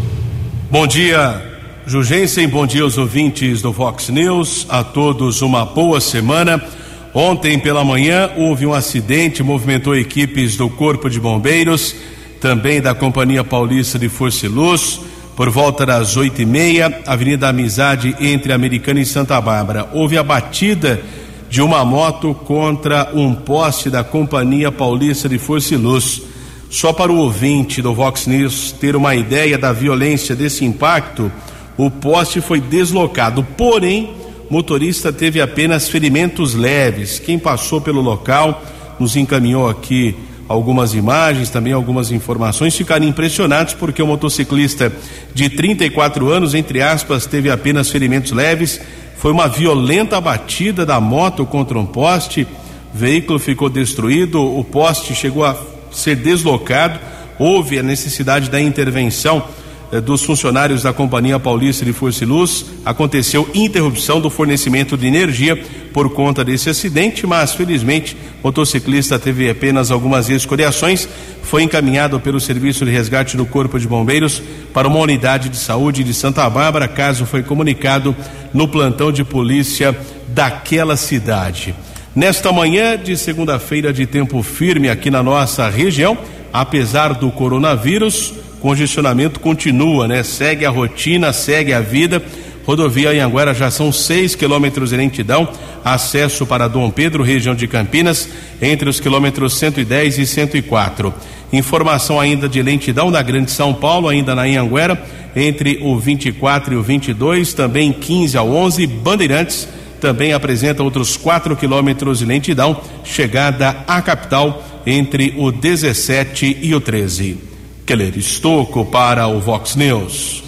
Bom 0.70 0.86
dia, 0.86 1.42
Jugensen, 1.86 2.48
bom 2.48 2.66
dia 2.66 2.82
aos 2.82 2.96
ouvintes 2.96 3.60
do 3.60 3.74
Fox 3.74 4.08
News, 4.08 4.66
a 4.70 4.82
todos 4.82 5.42
uma 5.42 5.66
boa 5.66 6.00
semana. 6.00 6.64
Ontem 7.12 7.58
pela 7.58 7.84
manhã 7.84 8.30
houve 8.38 8.64
um 8.64 8.72
acidente, 8.72 9.42
movimentou 9.42 9.94
equipes 9.94 10.56
do 10.56 10.70
Corpo 10.70 11.10
de 11.10 11.20
Bombeiros, 11.20 11.94
também 12.40 12.80
da 12.80 12.94
Companhia 12.94 13.44
Paulista 13.44 13.98
de 13.98 14.08
Força 14.08 14.46
e 14.46 14.48
Luz, 14.48 14.98
por 15.36 15.50
volta 15.50 15.84
das 15.84 16.16
oito 16.16 16.40
e 16.40 16.46
meia, 16.46 17.02
Avenida 17.06 17.50
Amizade 17.50 18.16
entre 18.18 18.50
Americana 18.50 18.98
e 18.98 19.04
Santa 19.04 19.38
Bárbara. 19.42 19.90
Houve 19.92 20.16
a 20.16 20.22
batida 20.22 21.02
de 21.50 21.60
uma 21.60 21.84
moto 21.84 22.32
contra 22.32 23.10
um 23.12 23.34
poste 23.34 23.90
da 23.90 24.02
Companhia 24.02 24.72
Paulista 24.72 25.28
de 25.28 25.36
Força 25.36 25.74
e 25.74 25.76
Luz. 25.76 26.33
Só 26.70 26.92
para 26.92 27.12
o 27.12 27.18
ouvinte 27.18 27.80
do 27.80 27.94
Vox 27.94 28.26
News 28.26 28.72
ter 28.72 28.96
uma 28.96 29.14
ideia 29.14 29.56
da 29.56 29.72
violência 29.72 30.34
desse 30.34 30.64
impacto, 30.64 31.30
o 31.76 31.90
poste 31.90 32.40
foi 32.40 32.60
deslocado, 32.60 33.42
porém, 33.56 34.14
motorista 34.50 35.12
teve 35.12 35.40
apenas 35.40 35.88
ferimentos 35.88 36.54
leves. 36.54 37.18
Quem 37.18 37.38
passou 37.38 37.80
pelo 37.80 38.00
local 38.00 38.62
nos 38.98 39.16
encaminhou 39.16 39.68
aqui 39.68 40.14
algumas 40.48 40.94
imagens, 40.94 41.50
também 41.50 41.72
algumas 41.72 42.10
informações, 42.10 42.76
ficaram 42.76 43.06
impressionados 43.06 43.74
porque 43.74 44.02
o 44.02 44.06
motociclista 44.06 44.92
de 45.32 45.48
34 45.48 46.30
anos, 46.30 46.54
entre 46.54 46.82
aspas, 46.82 47.26
teve 47.26 47.50
apenas 47.50 47.90
ferimentos 47.90 48.32
leves. 48.32 48.80
Foi 49.16 49.32
uma 49.32 49.48
violenta 49.48 50.20
batida 50.20 50.84
da 50.84 51.00
moto 51.00 51.46
contra 51.46 51.78
um 51.78 51.86
poste, 51.86 52.46
o 52.94 52.96
veículo 52.96 53.38
ficou 53.38 53.70
destruído, 53.70 54.40
o 54.40 54.62
poste 54.62 55.14
chegou 55.14 55.44
a 55.44 55.56
ser 55.94 56.16
deslocado, 56.16 56.98
houve 57.38 57.78
a 57.78 57.82
necessidade 57.82 58.50
da 58.50 58.60
intervenção 58.60 59.44
eh, 59.92 60.00
dos 60.00 60.22
funcionários 60.22 60.82
da 60.82 60.92
Companhia 60.92 61.38
Paulista 61.38 61.84
de 61.84 61.92
Força 61.92 62.24
e 62.24 62.26
Luz, 62.26 62.66
aconteceu 62.84 63.48
interrupção 63.54 64.20
do 64.20 64.30
fornecimento 64.30 64.96
de 64.96 65.06
energia 65.06 65.56
por 65.92 66.10
conta 66.10 66.44
desse 66.44 66.68
acidente, 66.68 67.26
mas 67.26 67.54
felizmente 67.54 68.16
o 68.42 68.48
motociclista 68.48 69.18
teve 69.18 69.48
apenas 69.48 69.90
algumas 69.90 70.28
escoriações, 70.28 71.08
foi 71.42 71.62
encaminhado 71.62 72.18
pelo 72.18 72.40
Serviço 72.40 72.84
de 72.84 72.90
Resgate 72.90 73.36
do 73.36 73.46
Corpo 73.46 73.78
de 73.78 73.86
Bombeiros 73.86 74.42
para 74.72 74.88
uma 74.88 74.98
unidade 74.98 75.48
de 75.48 75.56
saúde 75.56 76.02
de 76.02 76.12
Santa 76.12 76.48
Bárbara, 76.50 76.88
caso 76.88 77.26
foi 77.26 77.42
comunicado 77.42 78.16
no 78.52 78.66
plantão 78.66 79.12
de 79.12 79.22
polícia 79.22 79.96
daquela 80.28 80.96
cidade. 80.96 81.74
Nesta 82.14 82.52
manhã 82.52 82.96
de 82.96 83.16
segunda-feira 83.16 83.92
de 83.92 84.06
tempo 84.06 84.40
firme 84.40 84.88
aqui 84.88 85.10
na 85.10 85.20
nossa 85.20 85.68
região, 85.68 86.16
apesar 86.52 87.12
do 87.12 87.28
coronavírus, 87.28 88.32
congestionamento 88.60 89.40
continua, 89.40 90.06
né? 90.06 90.22
Segue 90.22 90.64
a 90.64 90.70
rotina, 90.70 91.32
segue 91.32 91.72
a 91.72 91.80
vida. 91.80 92.22
Rodovia 92.64 93.10
Anhanguera 93.10 93.52
já 93.52 93.68
são 93.68 93.90
6 93.90 94.36
quilômetros 94.36 94.90
de 94.90 94.96
lentidão, 94.96 95.48
acesso 95.84 96.46
para 96.46 96.68
Dom 96.68 96.88
Pedro, 96.88 97.24
região 97.24 97.52
de 97.52 97.66
Campinas, 97.66 98.28
entre 98.62 98.88
os 98.88 99.00
quilômetros 99.00 99.58
110 99.58 100.18
e 100.18 100.24
104. 100.24 101.12
Informação 101.52 102.20
ainda 102.20 102.48
de 102.48 102.62
lentidão 102.62 103.10
na 103.10 103.22
Grande 103.22 103.50
São 103.50 103.74
Paulo, 103.74 104.08
ainda 104.08 104.36
na 104.36 104.42
Anhanguera, 104.42 105.02
entre 105.34 105.80
o 105.82 105.98
24 105.98 106.74
e 106.74 106.76
o 106.76 106.82
22, 106.82 107.52
também 107.54 107.92
15 107.92 108.36
ao 108.36 108.48
11, 108.48 108.86
Bandeirantes 108.86 109.66
também 110.04 110.34
apresenta 110.34 110.82
outros 110.82 111.16
4 111.16 111.56
quilômetros 111.56 112.18
de 112.18 112.26
lentidão, 112.26 112.78
chegada 113.02 113.74
à 113.88 114.02
capital 114.02 114.62
entre 114.84 115.32
o 115.38 115.50
17 115.50 116.58
e 116.60 116.74
o 116.74 116.80
13. 116.80 117.38
Keller 117.86 118.18
Estocco 118.18 118.84
para 118.84 119.26
o 119.26 119.40
Vox 119.40 119.74
News. 119.76 120.44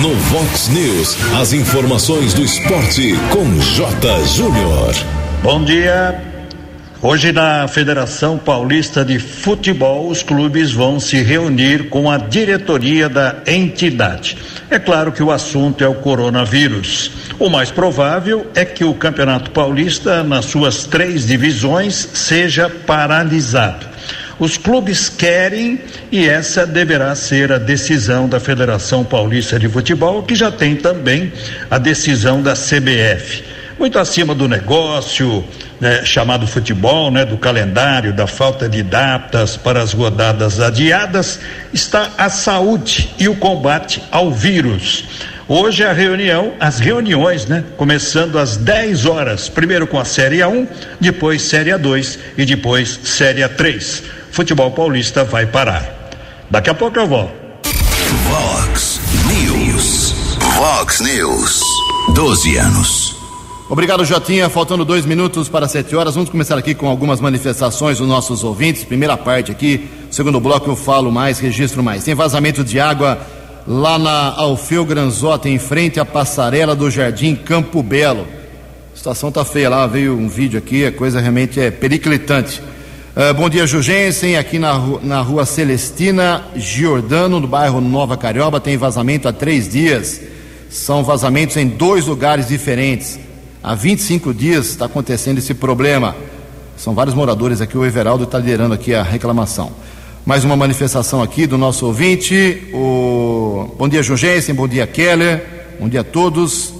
No 0.00 0.14
Vox 0.14 0.68
News, 0.68 1.16
as 1.40 1.52
informações 1.52 2.32
do 2.32 2.44
esporte 2.44 3.16
com 3.32 3.58
J. 3.58 4.24
Júnior. 4.26 4.94
Bom 5.42 5.64
dia. 5.64 6.32
Hoje 7.02 7.32
na 7.32 7.66
Federação 7.66 8.38
Paulista 8.38 9.04
de 9.04 9.18
Futebol, 9.18 10.08
os 10.08 10.22
clubes 10.22 10.72
vão 10.72 11.00
se 11.00 11.22
reunir 11.22 11.90
com 11.90 12.08
a 12.08 12.18
diretoria 12.18 13.08
da 13.08 13.42
entidade. 13.46 14.38
É 14.70 14.78
claro 14.78 15.12
que 15.12 15.22
o 15.22 15.30
assunto 15.30 15.82
é 15.84 15.88
o 15.88 15.96
coronavírus. 15.96 17.23
O 17.38 17.50
mais 17.50 17.70
provável 17.70 18.46
é 18.54 18.64
que 18.64 18.84
o 18.84 18.94
Campeonato 18.94 19.50
Paulista, 19.50 20.22
nas 20.22 20.44
suas 20.44 20.84
três 20.84 21.26
divisões, 21.26 22.08
seja 22.14 22.70
paralisado. 22.70 23.86
Os 24.38 24.56
clubes 24.56 25.08
querem 25.08 25.80
e 26.10 26.28
essa 26.28 26.66
deverá 26.66 27.14
ser 27.14 27.52
a 27.52 27.58
decisão 27.58 28.28
da 28.28 28.38
Federação 28.38 29.04
Paulista 29.04 29.58
de 29.58 29.68
Futebol, 29.68 30.22
que 30.22 30.34
já 30.34 30.50
tem 30.50 30.76
também 30.76 31.32
a 31.70 31.78
decisão 31.78 32.40
da 32.40 32.54
CBF. 32.54 33.44
Muito 33.78 33.98
acima 33.98 34.34
do 34.34 34.48
negócio 34.48 35.44
né, 35.80 36.04
chamado 36.04 36.46
futebol, 36.46 37.10
né, 37.10 37.24
do 37.24 37.36
calendário, 37.36 38.12
da 38.12 38.26
falta 38.26 38.68
de 38.68 38.82
datas 38.82 39.56
para 39.56 39.82
as 39.82 39.92
rodadas 39.92 40.60
adiadas, 40.60 41.40
está 41.72 42.10
a 42.16 42.28
saúde 42.28 43.10
e 43.18 43.28
o 43.28 43.34
combate 43.36 44.02
ao 44.10 44.30
vírus. 44.30 45.04
Hoje 45.46 45.84
a 45.84 45.92
reunião, 45.92 46.54
as 46.58 46.78
reuniões, 46.78 47.46
né? 47.46 47.64
Começando 47.76 48.38
às 48.38 48.56
10 48.56 49.06
horas, 49.06 49.48
primeiro 49.48 49.86
com 49.86 49.98
a 49.98 50.04
Série 50.04 50.38
A1, 50.38 50.66
depois 51.00 51.42
Série 51.42 51.70
A2 51.70 52.18
e 52.38 52.44
depois 52.44 53.00
Série 53.04 53.42
A3 53.42 54.14
futebol 54.34 54.72
paulista 54.72 55.22
vai 55.22 55.46
parar. 55.46 56.10
Daqui 56.50 56.68
a 56.68 56.74
pouco 56.74 56.98
eu 56.98 57.06
volto. 57.06 57.32
Vox 58.28 59.00
News. 59.28 60.36
Vox 60.56 61.00
News. 61.00 61.62
12 62.14 62.56
anos. 62.56 63.16
Obrigado, 63.70 64.04
Jotinha. 64.04 64.48
Faltando 64.48 64.84
dois 64.84 65.06
minutos 65.06 65.48
para 65.48 65.68
sete 65.68 65.94
horas. 65.94 66.16
Vamos 66.16 66.30
começar 66.30 66.58
aqui 66.58 66.74
com 66.74 66.88
algumas 66.88 67.20
manifestações 67.20 67.98
dos 67.98 68.08
nossos 68.08 68.42
ouvintes. 68.42 68.82
Primeira 68.82 69.16
parte 69.16 69.52
aqui, 69.52 69.88
segundo 70.10 70.40
bloco 70.40 70.68
eu 70.68 70.76
falo 70.76 71.12
mais, 71.12 71.38
registro 71.38 71.80
mais. 71.80 72.02
Tem 72.02 72.14
vazamento 72.14 72.64
de 72.64 72.80
água 72.80 73.24
lá 73.66 73.98
na 73.98 74.34
Alfeu 74.36 74.84
Granzotta, 74.84 75.48
em 75.48 75.58
frente 75.58 75.98
à 75.98 76.04
passarela 76.04 76.74
do 76.74 76.90
Jardim 76.90 77.34
Campo 77.34 77.82
Belo. 77.82 78.26
A 78.92 78.96
situação 78.96 79.32
tá 79.32 79.44
feia 79.44 79.70
lá, 79.70 79.86
veio 79.86 80.16
um 80.16 80.28
vídeo 80.28 80.58
aqui, 80.58 80.84
a 80.84 80.92
coisa 80.92 81.20
realmente 81.20 81.58
é 81.58 81.70
periclitante. 81.70 82.62
Uh, 83.16 83.32
bom 83.34 83.48
dia, 83.48 83.66
Jugensen. 83.66 84.36
Aqui 84.36 84.58
na, 84.58 84.78
na 85.02 85.20
rua 85.20 85.46
Celestina 85.46 86.44
Giordano, 86.56 87.40
no 87.40 87.46
bairro 87.46 87.80
Nova 87.80 88.16
Carioba, 88.16 88.60
tem 88.60 88.76
vazamento 88.76 89.28
há 89.28 89.32
três 89.32 89.68
dias. 89.68 90.20
São 90.68 91.04
vazamentos 91.04 91.56
em 91.56 91.68
dois 91.68 92.06
lugares 92.06 92.48
diferentes. 92.48 93.18
Há 93.62 93.74
25 93.74 94.34
dias 94.34 94.66
está 94.66 94.86
acontecendo 94.86 95.38
esse 95.38 95.54
problema. 95.54 96.14
São 96.76 96.92
vários 96.92 97.14
moradores 97.14 97.60
aqui. 97.60 97.78
O 97.78 97.84
Everaldo 97.84 98.24
está 98.24 98.38
liderando 98.38 98.74
aqui 98.74 98.92
a 98.92 99.02
reclamação. 99.02 99.72
Mais 100.26 100.42
uma 100.42 100.56
manifestação 100.56 101.22
aqui 101.22 101.46
do 101.46 101.58
nosso 101.58 101.84
ouvinte. 101.84 102.66
O... 102.72 103.74
Bom 103.76 103.86
dia, 103.86 104.02
Jugensen. 104.02 104.54
Bom 104.54 104.66
dia, 104.66 104.86
Keller. 104.86 105.44
Bom 105.78 105.86
dia 105.86 106.00
a 106.00 106.04
todos. 106.04 106.70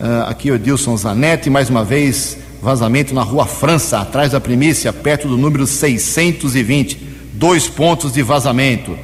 Uh, 0.00 0.22
aqui 0.26 0.48
é 0.48 0.52
o 0.52 0.54
Edilson 0.54 0.96
Zanetti. 0.96 1.50
Mais 1.50 1.68
uma 1.68 1.84
vez 1.84 2.38
Vazamento 2.62 3.14
na 3.14 3.20
Rua 3.20 3.44
França, 3.44 3.98
atrás 3.98 4.32
da 4.32 4.40
primícia, 4.40 4.90
perto 4.90 5.28
do 5.28 5.36
número 5.36 5.66
620. 5.66 6.98
Dois 7.34 7.68
pontos 7.68 8.10
de 8.10 8.22
vazamento. 8.22 8.96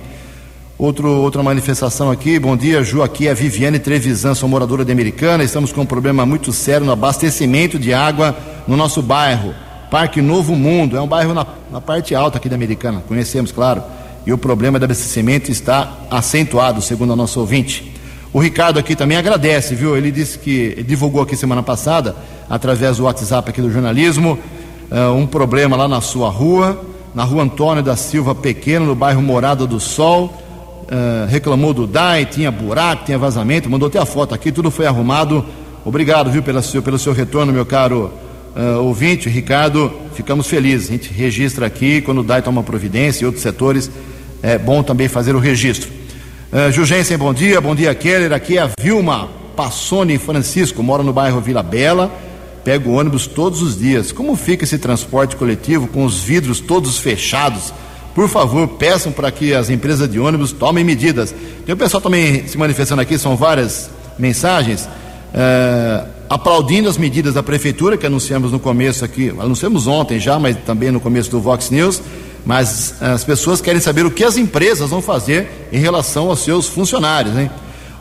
Outro, 0.79 1.11
outra 1.11 1.43
manifestação 1.43 2.11
aqui. 2.11 2.39
Bom 2.39 2.57
dia, 2.57 2.83
Ju. 2.83 3.03
Aqui 3.03 3.29
é 3.29 3.35
Viviane 3.35 3.79
Trevisan, 3.79 4.35
sou 4.35 4.49
moradora 4.49 4.83
de 4.83 4.91
Americana. 4.91 5.45
Estamos 5.45 5.75
com 5.75 5.83
um 5.83 5.87
problema 5.87 6.25
muito 6.25 6.55
sério 6.55 6.87
no 6.87 6.93
abastecimento 6.93 7.79
de 7.79 7.93
água 7.93 8.35
no 8.67 8.79
nosso 8.79 9.03
bairro. 9.03 9.55
Parque 9.91 10.23
Novo 10.23 10.55
Mundo. 10.55 10.97
É 10.97 11.01
um 11.01 11.07
bairro 11.07 11.35
na, 11.35 11.45
na 11.71 11.81
parte 11.81 12.15
alta 12.15 12.39
aqui 12.39 12.49
da 12.49 12.55
Americana. 12.55 13.03
Conhecemos, 13.07 13.51
claro. 13.51 13.83
E 14.25 14.33
o 14.33 14.39
problema 14.39 14.79
de 14.79 14.85
abastecimento 14.85 15.51
está 15.51 15.93
acentuado, 16.11 16.81
segundo 16.81 17.13
a 17.13 17.17
nossa 17.17 17.41
ouvinte. 17.41 17.93
O 18.33 18.39
Ricardo 18.39 18.79
aqui 18.79 18.95
também 18.95 19.17
agradece, 19.19 19.75
viu? 19.75 19.97
Ele 19.97 20.13
disse 20.13 20.39
que 20.39 20.85
divulgou 20.85 21.23
aqui 21.23 21.35
semana 21.35 21.63
passada, 21.63 22.15
através 22.49 22.99
do 22.99 23.05
WhatsApp 23.05 23.51
aqui 23.51 23.61
do 23.61 23.73
jornalismo, 23.73 24.39
uh, 24.91 25.13
um 25.15 25.27
problema 25.27 25.77
lá 25.77 25.89
na 25.89 26.01
sua 26.01 26.29
rua, 26.31 26.81
na 27.13 27.25
rua 27.25 27.43
Antônio 27.43 27.83
da 27.83 27.97
Silva 27.97 28.35
Pequeno, 28.35 28.87
no 28.87 28.95
bairro 28.95 29.21
Morada 29.21 29.67
do 29.67 29.81
Sol. 29.81 30.33
Uh, 30.85 31.27
reclamou 31.29 31.73
do 31.73 31.87
DAI, 31.87 32.27
tinha 32.27 32.51
buraco, 32.51 33.05
tinha 33.05 33.19
vazamento, 33.19 33.71
mandou 33.71 33.89
até 33.89 33.99
a 33.99 34.05
foto 34.05 34.35
aqui, 34.35 34.53
tudo 34.53 34.71
foi 34.71 34.87
arrumado. 34.87 35.45
Obrigado, 35.85 36.31
viu, 36.31 36.43
pelo 36.43 36.61
pelo 36.83 36.99
seu 36.99 37.13
retorno, 37.13 37.53
meu 37.53 37.65
caro 37.65 38.13
uh, 38.57 38.83
ouvinte, 38.83 39.29
Ricardo. 39.29 39.93
Ficamos 40.15 40.47
felizes. 40.47 40.89
A 40.89 40.93
gente 40.93 41.13
registra 41.13 41.67
aqui, 41.67 42.01
quando 42.01 42.19
o 42.19 42.25
DAI 42.25 42.43
toma 42.43 42.63
providência 42.63 43.25
e 43.25 43.27
outros 43.27 43.43
setores, 43.43 43.91
é 44.43 44.59
bom 44.59 44.83
também 44.83 45.09
fazer 45.09 45.35
o 45.35 45.39
registro. 45.39 45.91
Uh, 46.53 47.19
bom 47.19 47.33
dia. 47.33 47.61
Bom 47.61 47.75
dia, 47.75 47.95
Keller. 47.95 48.33
Aqui 48.33 48.59
é 48.59 48.63
a 48.63 48.71
Vilma 48.81 49.29
Passoni 49.57 50.19
Francisco, 50.19 50.83
mora 50.83 51.03
no 51.03 51.13
bairro 51.13 51.41
Vila 51.41 51.63
Bela. 51.63 52.11
Pego 52.65 52.93
ônibus 52.93 53.27
todos 53.27 53.63
os 53.63 53.79
dias. 53.79 54.13
Como 54.13 54.37
fica 54.37 54.65
esse 54.65 54.79
transporte 54.79 55.37
coletivo 55.37 55.87
com 55.89 56.05
os 56.05 56.23
vidros 56.23 56.61
todos 56.61 56.99
fechados? 56.99 57.73
Por 58.15 58.29
favor, 58.29 58.67
peçam 58.69 59.13
para 59.13 59.31
que 59.31 59.55
as 59.55 59.71
empresas 59.71 60.11
de 60.11 60.19
ônibus 60.19 60.53
tomem 60.53 60.85
medidas. 60.85 61.35
Tem 61.65 61.75
o 61.75 61.79
pessoal 61.79 62.01
também 62.01 62.47
se 62.47 62.59
manifestando 62.59 63.01
aqui, 63.01 63.17
são 63.17 63.37
várias 63.37 63.89
mensagens. 64.19 64.89
Uh, 65.33 66.20
aplaudindo 66.31 66.89
as 66.89 66.97
medidas 66.97 67.35
da 67.35 67.43
prefeitura 67.43 67.97
que 67.97 68.07
anunciamos 68.07 68.53
no 68.53 68.61
começo 68.61 69.05
aqui, 69.05 69.31
anunciamos 69.31 69.89
ontem 69.89 70.21
já, 70.21 70.39
mas 70.39 70.57
também 70.65 70.93
no 70.93 71.01
começo 71.01 71.29
do 71.29 71.41
Vox 71.41 71.71
News, 71.71 72.01
Mas 72.47 72.95
as 73.03 73.23
pessoas 73.23 73.61
querem 73.61 73.81
saber 73.81 74.07
o 74.07 74.11
que 74.11 74.25
as 74.25 74.39
empresas 74.39 74.89
vão 74.89 75.03
fazer 75.03 75.69
em 75.71 75.79
relação 75.79 76.31
aos 76.31 76.39
seus 76.39 76.69
funcionários, 76.69 77.37
hein? 77.37 77.51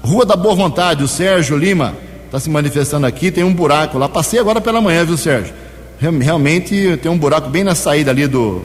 Rua 0.02 0.26
da 0.26 0.36
Boa 0.36 0.56
Vontade, 0.56 1.04
o 1.04 1.08
Sérgio 1.10 1.58
Lima 1.58 1.94
está 2.26 2.40
se 2.40 2.50
manifestando 2.50 3.06
aqui, 3.06 3.32
tem 3.32 3.44
um 3.44 3.54
buraco 3.54 3.98
lá. 3.98 4.08
Passei 4.08 4.40
agora 4.40 4.62
pela 4.62 4.80
manhã, 4.80 5.04
viu, 5.04 5.18
Sérgio? 5.18 5.54
Realmente 6.00 6.98
tem 7.02 7.12
um 7.12 7.18
buraco 7.18 7.50
bem 7.50 7.66
na 7.66 7.76
saída 7.76 8.12
ali 8.12 8.28
do, 8.28 8.64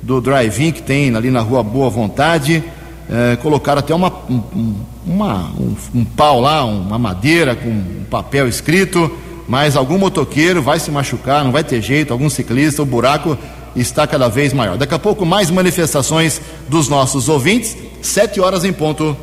do 0.00 0.18
drive-in 0.20 0.72
que 0.72 0.80
tem 0.80 1.14
ali 1.14 1.30
na 1.30 1.40
rua 1.40 1.62
Boa 1.62 1.90
Vontade. 1.90 2.64
É, 3.14 3.36
colocaram 3.36 3.80
até 3.80 3.94
uma, 3.94 4.10
um, 4.30 4.74
uma, 5.06 5.50
um, 5.50 5.76
um, 5.94 6.02
pau 6.02 6.40
lá, 6.40 6.64
uma 6.64 6.98
madeira 6.98 7.54
com 7.54 7.68
um 7.68 8.06
papel 8.08 8.48
escrito, 8.48 9.12
mas 9.46 9.76
algum 9.76 9.98
motoqueiro 9.98 10.62
vai 10.62 10.80
se 10.80 10.90
machucar, 10.90 11.44
não 11.44 11.52
vai 11.52 11.62
ter 11.62 11.82
jeito, 11.82 12.10
algum 12.10 12.30
ciclista, 12.30 12.80
o 12.80 12.86
buraco 12.86 13.36
está 13.76 14.06
cada 14.06 14.28
vez 14.28 14.54
maior. 14.54 14.78
Daqui 14.78 14.94
a 14.94 14.98
pouco, 14.98 15.26
mais 15.26 15.50
manifestações 15.50 16.40
dos 16.70 16.88
nossos 16.88 17.28
ouvintes, 17.28 17.76
sete 18.00 18.40
horas 18.40 18.64
em 18.64 18.72
ponto. 18.72 19.14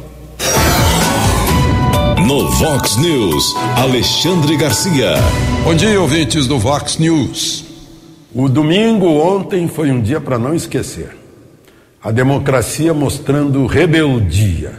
No 2.27 2.47
Vox 2.47 2.95
News, 2.97 3.55
Alexandre 3.75 4.55
Garcia. 4.55 5.15
Bom 5.63 5.73
dia, 5.73 5.99
ouvintes 5.99 6.45
do 6.45 6.59
Vox 6.59 6.99
News. 6.99 7.65
O 8.35 8.47
domingo 8.47 9.07
ontem 9.07 9.67
foi 9.67 9.89
um 9.91 9.99
dia 9.99 10.21
para 10.21 10.37
não 10.37 10.53
esquecer. 10.53 11.18
A 12.01 12.11
democracia 12.11 12.93
mostrando 12.93 13.65
rebeldia. 13.65 14.71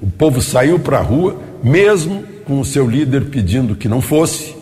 O 0.00 0.06
povo 0.06 0.40
saiu 0.40 0.78
para 0.78 0.96
a 0.96 1.02
rua, 1.02 1.38
mesmo 1.62 2.24
com 2.46 2.58
o 2.58 2.64
seu 2.64 2.88
líder 2.88 3.26
pedindo 3.26 3.76
que 3.76 3.86
não 3.86 4.00
fosse, 4.00 4.56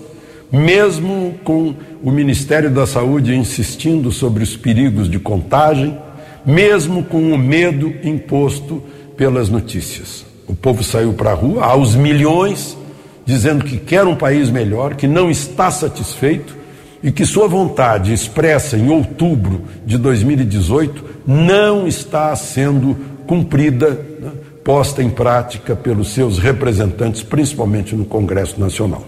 mesmo 0.51 1.37
com 1.45 1.75
o 2.03 2.11
Ministério 2.11 2.71
da 2.71 2.89
Saúde 2.89 3.33
insistindo 3.37 4.11
sobre 4.11 4.43
os 4.43 4.57
perigos 4.57 5.09
de 5.09 5.21
contagem, 5.21 5.97
mesmo 6.45 7.05
com 7.05 7.33
o 7.33 7.39
medo 7.39 7.93
imposto 8.03 8.83
pelas 9.17 9.49
notícias. 9.49 10.27
O 10.49 10.57
povo 10.57 10.83
saiu 10.83 11.13
para 11.13 11.31
a 11.31 11.35
rua 11.35 11.65
aos 11.67 11.95
milhões, 11.95 12.77
dizendo 13.25 13.65
que 13.65 13.77
quer 13.77 14.05
um 14.05 14.17
país 14.17 14.51
melhor, 14.51 14.97
que 14.97 15.07
não 15.07 15.31
está 15.31 15.71
satisfeito 15.71 16.62
e 17.03 17.11
que 17.11 17.27
sua 17.27 17.49
vontade 17.49 18.13
expressa 18.13 18.77
em 18.77 18.89
outubro 18.89 19.63
de 19.85 19.99
2018 19.99 21.05
não 21.27 21.87
está 21.87 22.35
sendo 22.37 22.97
cumprida, 23.27 23.91
né, 24.21 24.31
posta 24.65 25.03
em 25.03 25.11
prática 25.11 25.75
pelos 25.75 26.13
seus 26.13 26.39
representantes, 26.39 27.23
principalmente 27.23 27.97
no 27.97 28.05
Congresso 28.05 28.61
Nacional. 28.61 29.05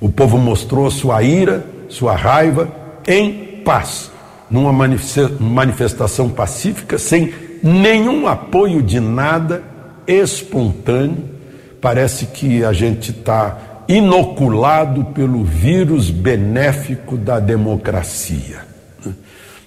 O 0.00 0.08
povo 0.08 0.38
mostrou 0.38 0.90
sua 0.90 1.22
ira, 1.22 1.64
sua 1.88 2.16
raiva 2.16 2.68
em 3.06 3.60
paz, 3.64 4.10
numa 4.50 4.72
manifestação 4.72 6.28
pacífica, 6.28 6.98
sem 6.98 7.32
nenhum 7.62 8.26
apoio 8.26 8.82
de 8.82 8.98
nada, 8.98 9.62
espontâneo. 10.06 11.28
Parece 11.80 12.26
que 12.26 12.64
a 12.64 12.72
gente 12.72 13.10
está 13.10 13.69
inoculado 13.90 15.06
pelo 15.06 15.42
vírus 15.42 16.10
benéfico 16.10 17.16
da 17.16 17.40
democracia. 17.40 18.60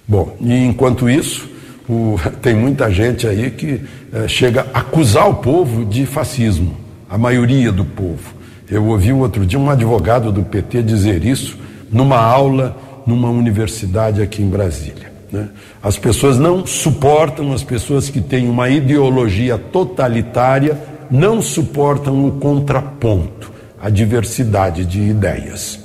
Bom, 0.08 0.34
e 0.40 0.64
enquanto 0.64 1.10
isso, 1.10 1.46
o, 1.86 2.18
tem 2.40 2.54
muita 2.54 2.90
gente 2.90 3.26
aí 3.26 3.50
que 3.50 3.82
é, 4.12 4.26
chega 4.26 4.66
a 4.72 4.80
acusar 4.80 5.28
o 5.28 5.34
povo 5.34 5.84
de 5.84 6.06
fascismo, 6.06 6.74
a 7.08 7.18
maioria 7.18 7.70
do 7.70 7.84
povo. 7.84 8.34
Eu 8.70 8.86
ouvi 8.86 9.12
outro 9.12 9.44
dia 9.44 9.58
um 9.58 9.68
advogado 9.68 10.32
do 10.32 10.42
PT 10.42 10.82
dizer 10.82 11.22
isso 11.22 11.58
numa 11.92 12.16
aula 12.16 12.74
numa 13.06 13.28
universidade 13.28 14.22
aqui 14.22 14.42
em 14.42 14.48
Brasília. 14.48 15.12
Né? 15.30 15.50
As 15.82 15.98
pessoas 15.98 16.38
não 16.38 16.64
suportam, 16.64 17.52
as 17.52 17.62
pessoas 17.62 18.08
que 18.08 18.22
têm 18.22 18.48
uma 18.48 18.70
ideologia 18.70 19.58
totalitária 19.58 20.78
não 21.10 21.42
suportam 21.42 22.26
o 22.26 22.32
contraponto 22.32 23.53
a 23.84 23.90
diversidade 23.90 24.86
de 24.86 24.98
ideias. 24.98 25.78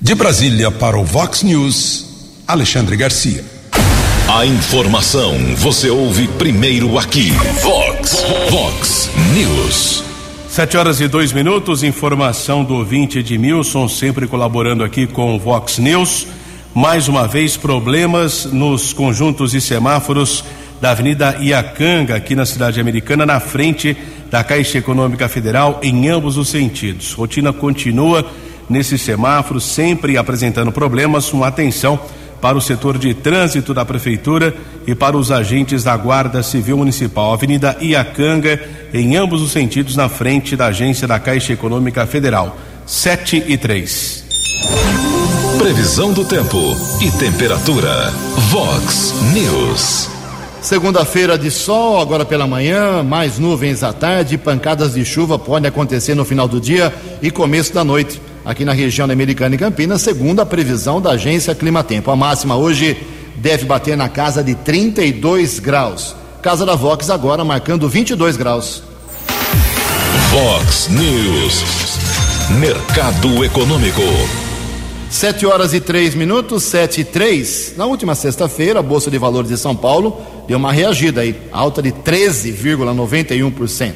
De 0.00 0.14
Brasília 0.14 0.70
para 0.70 0.98
o 0.98 1.04
Vox 1.04 1.42
News, 1.42 2.40
Alexandre 2.48 2.96
Garcia. 2.96 3.44
A 4.26 4.46
informação 4.46 5.34
você 5.56 5.90
ouve 5.90 6.26
primeiro 6.26 6.98
aqui. 6.98 7.32
Vox, 7.62 8.24
Vox 8.48 9.10
News. 9.34 10.02
Sete 10.48 10.78
horas 10.78 11.02
e 11.02 11.06
dois 11.06 11.34
minutos, 11.34 11.82
informação 11.82 12.64
do 12.64 12.76
ouvinte 12.76 13.18
Edmilson, 13.18 13.90
sempre 13.90 14.26
colaborando 14.26 14.82
aqui 14.82 15.06
com 15.06 15.36
o 15.36 15.38
Vox 15.38 15.76
News. 15.78 16.26
Mais 16.74 17.08
uma 17.08 17.28
vez, 17.28 17.58
problemas 17.58 18.46
nos 18.46 18.94
conjuntos 18.94 19.52
e 19.52 19.60
semáforos 19.60 20.42
da 20.80 20.92
Avenida 20.92 21.36
Iacanga, 21.40 22.16
aqui 22.16 22.34
na 22.34 22.46
cidade 22.46 22.80
americana, 22.80 23.26
na 23.26 23.38
frente 23.38 23.94
da 24.30 24.42
Caixa 24.44 24.78
Econômica 24.78 25.28
Federal 25.28 25.80
em 25.82 26.08
ambos 26.08 26.36
os 26.36 26.48
sentidos. 26.48 27.12
Rotina 27.12 27.52
continua 27.52 28.26
nesse 28.68 28.98
semáforo, 28.98 29.60
sempre 29.60 30.16
apresentando 30.16 30.72
problemas. 30.72 31.32
Uma 31.32 31.48
atenção 31.48 31.98
para 32.40 32.58
o 32.58 32.60
setor 32.60 32.98
de 32.98 33.14
trânsito 33.14 33.72
da 33.72 33.84
Prefeitura 33.84 34.54
e 34.86 34.94
para 34.94 35.16
os 35.16 35.32
agentes 35.32 35.82
da 35.82 35.96
Guarda 35.96 36.42
Civil 36.42 36.76
Municipal. 36.76 37.32
Avenida 37.32 37.76
Iacanga, 37.80 38.60
em 38.92 39.16
ambos 39.16 39.40
os 39.40 39.50
sentidos, 39.50 39.96
na 39.96 40.08
frente 40.08 40.54
da 40.54 40.66
agência 40.66 41.08
da 41.08 41.18
Caixa 41.18 41.54
Econômica 41.54 42.06
Federal. 42.06 42.58
7 42.86 43.44
e 43.46 43.56
3. 43.56 44.24
Previsão 45.58 46.12
do 46.12 46.24
tempo 46.26 46.58
e 47.00 47.10
temperatura. 47.12 48.10
Vox 48.50 49.14
News. 49.32 50.13
Segunda-feira 50.64 51.36
de 51.36 51.50
sol, 51.50 52.00
agora 52.00 52.24
pela 52.24 52.46
manhã, 52.46 53.02
mais 53.02 53.38
nuvens 53.38 53.82
à 53.82 53.92
tarde, 53.92 54.38
pancadas 54.38 54.94
de 54.94 55.04
chuva 55.04 55.38
podem 55.38 55.68
acontecer 55.68 56.14
no 56.14 56.24
final 56.24 56.48
do 56.48 56.58
dia 56.58 56.90
e 57.20 57.30
começo 57.30 57.74
da 57.74 57.84
noite, 57.84 58.18
aqui 58.46 58.64
na 58.64 58.72
região 58.72 59.06
da 59.06 59.12
Americana 59.12 59.54
e 59.54 59.58
Campinas, 59.58 60.00
segundo 60.00 60.40
a 60.40 60.46
previsão 60.46 61.02
da 61.02 61.10
agência 61.10 61.54
Climatempo. 61.54 62.10
A 62.10 62.16
máxima 62.16 62.56
hoje 62.56 62.96
deve 63.36 63.66
bater 63.66 63.94
na 63.94 64.08
casa 64.08 64.42
de 64.42 64.54
32 64.54 65.58
graus. 65.58 66.16
Casa 66.40 66.64
da 66.64 66.74
Vox 66.74 67.10
agora 67.10 67.44
marcando 67.44 67.86
22 67.86 68.38
graus. 68.38 68.82
Vox 70.30 70.88
News. 70.88 71.62
Mercado 72.58 73.44
Econômico. 73.44 74.00
Sete 75.14 75.46
horas 75.46 75.72
e 75.72 75.78
três 75.78 76.12
minutos, 76.12 76.64
sete 76.64 77.02
e 77.02 77.04
três. 77.04 77.74
Na 77.76 77.86
última 77.86 78.16
sexta-feira, 78.16 78.80
a 78.80 78.82
Bolsa 78.82 79.12
de 79.12 79.16
Valores 79.16 79.48
de 79.48 79.56
São 79.56 79.76
Paulo 79.76 80.20
deu 80.48 80.58
uma 80.58 80.72
reagida 80.72 81.20
aí, 81.20 81.40
alta 81.52 81.80
de 81.80 81.92
13,91%. 81.92 83.92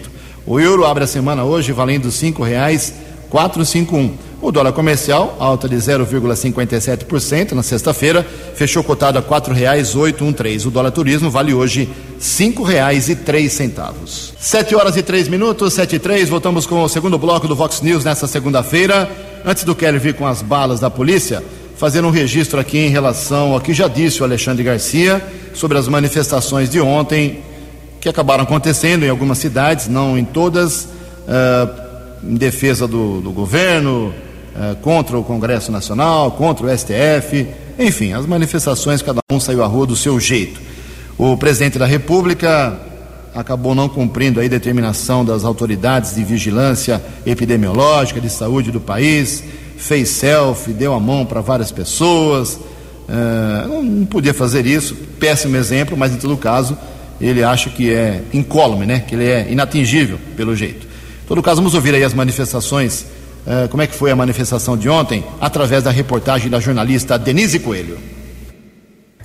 O 0.46 0.60
euro 0.60 0.86
abre 0.86 1.02
a 1.02 1.08
semana 1.08 1.42
hoje 1.42 1.72
valendo 1.72 2.12
cinco 2.12 2.44
um. 3.96 4.14
O 4.40 4.52
dólar 4.52 4.70
comercial, 4.70 5.36
alta 5.40 5.68
de 5.68 5.74
0,57% 5.74 7.50
na 7.50 7.64
sexta-feira, 7.64 8.24
fechou 8.54 8.84
cotado 8.84 9.18
a 9.18 9.22
um 10.22 10.32
três. 10.32 10.66
O 10.66 10.70
dólar 10.70 10.92
turismo 10.92 11.28
vale 11.28 11.52
hoje 11.52 11.90
cinco 12.18 12.62
reais 12.62 13.08
e 13.08 13.16
três 13.16 13.52
centavos. 13.52 14.34
Sete 14.38 14.74
horas 14.74 14.96
e 14.96 15.02
três 15.02 15.28
minutos, 15.28 15.74
sete 15.74 15.96
e 15.96 15.98
três. 15.98 16.28
Voltamos 16.28 16.66
com 16.66 16.82
o 16.82 16.88
segundo 16.88 17.18
bloco 17.18 17.46
do 17.46 17.54
Vox 17.54 17.80
News 17.80 18.04
nesta 18.04 18.26
segunda-feira. 18.26 19.10
Antes 19.44 19.64
do 19.64 19.74
Kelly 19.74 19.98
vir 19.98 20.14
com 20.14 20.26
as 20.26 20.42
balas 20.42 20.80
da 20.80 20.90
polícia, 20.90 21.42
fazer 21.76 22.04
um 22.04 22.10
registro 22.10 22.58
aqui 22.58 22.78
em 22.78 22.88
relação 22.88 23.52
ao 23.52 23.60
que 23.60 23.72
já 23.72 23.86
disse 23.86 24.20
o 24.20 24.24
Alexandre 24.24 24.64
Garcia 24.64 25.24
sobre 25.54 25.78
as 25.78 25.86
manifestações 25.86 26.68
de 26.68 26.80
ontem 26.80 27.40
que 28.00 28.08
acabaram 28.08 28.44
acontecendo 28.44 29.04
em 29.04 29.08
algumas 29.08 29.38
cidades, 29.38 29.88
não 29.88 30.18
em 30.18 30.24
todas, 30.24 30.84
uh, 30.84 31.88
em 32.22 32.34
defesa 32.34 32.86
do, 32.86 33.20
do 33.20 33.30
governo, 33.30 34.08
uh, 34.54 34.76
contra 34.82 35.18
o 35.18 35.24
Congresso 35.24 35.70
Nacional, 35.70 36.32
contra 36.32 36.66
o 36.66 36.78
STF, 36.78 37.46
enfim, 37.78 38.12
as 38.12 38.26
manifestações, 38.26 39.02
cada 39.02 39.20
um 39.30 39.38
saiu 39.38 39.62
à 39.62 39.66
rua 39.66 39.86
do 39.86 39.94
seu 39.96 40.18
jeito. 40.18 40.67
O 41.18 41.36
presidente 41.36 41.80
da 41.80 41.84
República 41.84 42.78
acabou 43.34 43.74
não 43.74 43.88
cumprindo 43.88 44.40
a 44.40 44.46
determinação 44.46 45.24
das 45.24 45.42
autoridades 45.42 46.14
de 46.14 46.22
vigilância 46.22 47.02
epidemiológica 47.26 48.20
de 48.20 48.30
saúde 48.30 48.70
do 48.70 48.80
país, 48.80 49.42
fez 49.76 50.10
selfie, 50.10 50.72
deu 50.72 50.94
a 50.94 51.00
mão 51.00 51.26
para 51.26 51.40
várias 51.40 51.72
pessoas, 51.72 52.54
uh, 52.54 53.68
não 53.68 54.06
podia 54.06 54.32
fazer 54.32 54.64
isso, 54.64 54.94
péssimo 55.18 55.56
exemplo, 55.56 55.96
mas 55.96 56.12
em 56.12 56.18
todo 56.18 56.36
caso 56.36 56.78
ele 57.20 57.42
acha 57.42 57.68
que 57.68 57.92
é 57.92 58.22
incólume, 58.32 58.86
né? 58.86 59.00
que 59.00 59.16
ele 59.16 59.28
é 59.28 59.50
inatingível 59.50 60.20
pelo 60.36 60.54
jeito. 60.54 60.86
Em 60.86 61.26
todo 61.26 61.42
caso, 61.42 61.56
vamos 61.56 61.74
ouvir 61.74 61.96
aí 61.96 62.04
as 62.04 62.14
manifestações, 62.14 63.06
uh, 63.44 63.68
como 63.70 63.82
é 63.82 63.88
que 63.88 63.94
foi 63.94 64.12
a 64.12 64.16
manifestação 64.16 64.76
de 64.76 64.88
ontem, 64.88 65.24
através 65.40 65.82
da 65.82 65.90
reportagem 65.90 66.48
da 66.48 66.60
jornalista 66.60 67.18
Denise 67.18 67.58
Coelho. 67.58 67.98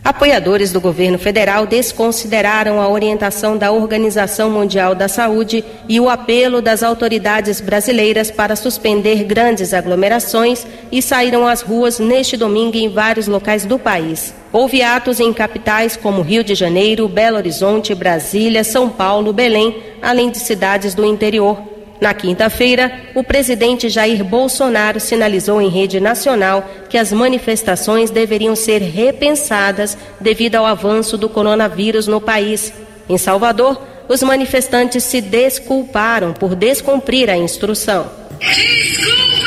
Apoiadores 0.03 0.73
do 0.73 0.81
governo 0.81 1.17
federal 1.17 1.65
desconsideraram 1.65 2.81
a 2.81 2.89
orientação 2.89 3.57
da 3.57 3.71
Organização 3.71 4.49
Mundial 4.49 4.93
da 4.93 5.07
Saúde 5.07 5.63
e 5.87 5.97
o 5.97 6.09
apelo 6.09 6.61
das 6.61 6.83
autoridades 6.83 7.61
brasileiras 7.61 8.29
para 8.29 8.53
suspender 8.57 9.23
grandes 9.23 9.73
aglomerações 9.73 10.67
e 10.91 11.01
saíram 11.01 11.47
às 11.47 11.61
ruas 11.61 11.99
neste 11.99 12.35
domingo 12.35 12.75
em 12.75 12.89
vários 12.89 13.27
locais 13.27 13.65
do 13.65 13.79
país. 13.79 14.33
Houve 14.51 14.81
atos 14.81 15.21
em 15.21 15.31
capitais 15.31 15.95
como 15.95 16.21
Rio 16.21 16.43
de 16.43 16.53
Janeiro, 16.53 17.07
Belo 17.07 17.37
Horizonte, 17.37 17.95
Brasília, 17.95 18.65
São 18.65 18.89
Paulo, 18.89 19.31
Belém, 19.31 19.81
além 20.01 20.29
de 20.29 20.37
cidades 20.37 20.93
do 20.93 21.05
interior. 21.05 21.72
Na 22.03 22.13
quinta-feira, 22.13 22.91
o 23.15 23.23
presidente 23.23 23.87
Jair 23.87 24.25
Bolsonaro 24.25 24.99
sinalizou 24.99 25.61
em 25.61 25.69
rede 25.69 26.01
nacional 26.01 26.69
que 26.89 26.97
as 26.97 27.13
manifestações 27.13 28.09
deveriam 28.09 28.57
ser 28.57 28.81
repensadas 28.81 29.97
devido 30.19 30.55
ao 30.55 30.65
avanço 30.65 31.17
do 31.17 31.29
coronavírus 31.29 32.05
no 32.05 32.19
país. 32.19 32.73
Em 33.07 33.17
Salvador, 33.17 33.81
os 34.09 34.21
manifestantes 34.21 35.01
se 35.05 35.21
desculparam 35.21 36.33
por 36.33 36.55
descumprir 36.55 37.29
a 37.29 37.37
instrução. 37.37 38.11
Desculpa, 38.37 39.42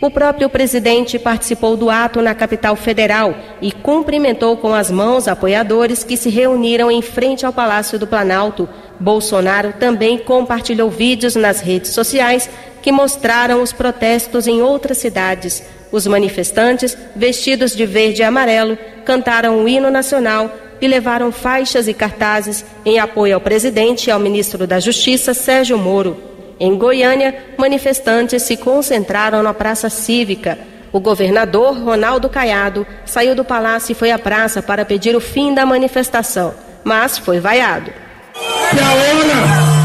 O 0.00 0.10
próprio 0.10 0.48
presidente 0.48 1.18
participou 1.18 1.76
do 1.76 1.90
ato 1.90 2.22
na 2.22 2.32
capital 2.32 2.76
federal 2.76 3.34
e 3.60 3.72
cumprimentou 3.72 4.56
com 4.56 4.72
as 4.72 4.92
mãos 4.92 5.26
apoiadores 5.26 6.04
que 6.04 6.16
se 6.16 6.30
reuniram 6.30 6.88
em 6.88 7.02
frente 7.02 7.44
ao 7.44 7.52
Palácio 7.52 7.98
do 7.98 8.06
Planalto. 8.06 8.68
Bolsonaro 9.00 9.74
também 9.78 10.16
compartilhou 10.16 10.88
vídeos 10.88 11.34
nas 11.34 11.60
redes 11.60 11.90
sociais 11.90 12.48
que 12.80 12.92
mostraram 12.92 13.60
os 13.60 13.72
protestos 13.72 14.46
em 14.46 14.62
outras 14.62 14.98
cidades. 14.98 15.64
Os 15.90 16.06
manifestantes, 16.06 16.96
vestidos 17.16 17.74
de 17.74 17.84
verde 17.84 18.22
e 18.22 18.24
amarelo, 18.24 18.78
cantaram 19.04 19.64
o 19.64 19.68
hino 19.68 19.90
nacional 19.90 20.54
e 20.80 20.86
levaram 20.86 21.32
faixas 21.32 21.88
e 21.88 21.94
cartazes 21.94 22.64
em 22.84 23.00
apoio 23.00 23.34
ao 23.34 23.40
presidente 23.40 24.06
e 24.06 24.10
ao 24.12 24.20
ministro 24.20 24.64
da 24.64 24.78
Justiça, 24.78 25.34
Sérgio 25.34 25.76
Moro. 25.76 26.37
Em 26.60 26.76
Goiânia, 26.76 27.34
manifestantes 27.56 28.42
se 28.42 28.56
concentraram 28.56 29.42
na 29.42 29.54
Praça 29.54 29.88
Cívica. 29.88 30.58
O 30.92 31.00
governador 31.00 31.78
Ronaldo 31.78 32.28
Caiado 32.28 32.86
saiu 33.04 33.34
do 33.34 33.44
palácio 33.44 33.92
e 33.92 33.94
foi 33.94 34.10
à 34.10 34.18
praça 34.18 34.62
para 34.62 34.84
pedir 34.84 35.14
o 35.14 35.20
fim 35.20 35.54
da 35.54 35.66
manifestação, 35.66 36.54
mas 36.82 37.18
foi 37.18 37.38
vaiado. 37.38 37.92
A 38.34 38.92
hora 38.94 39.78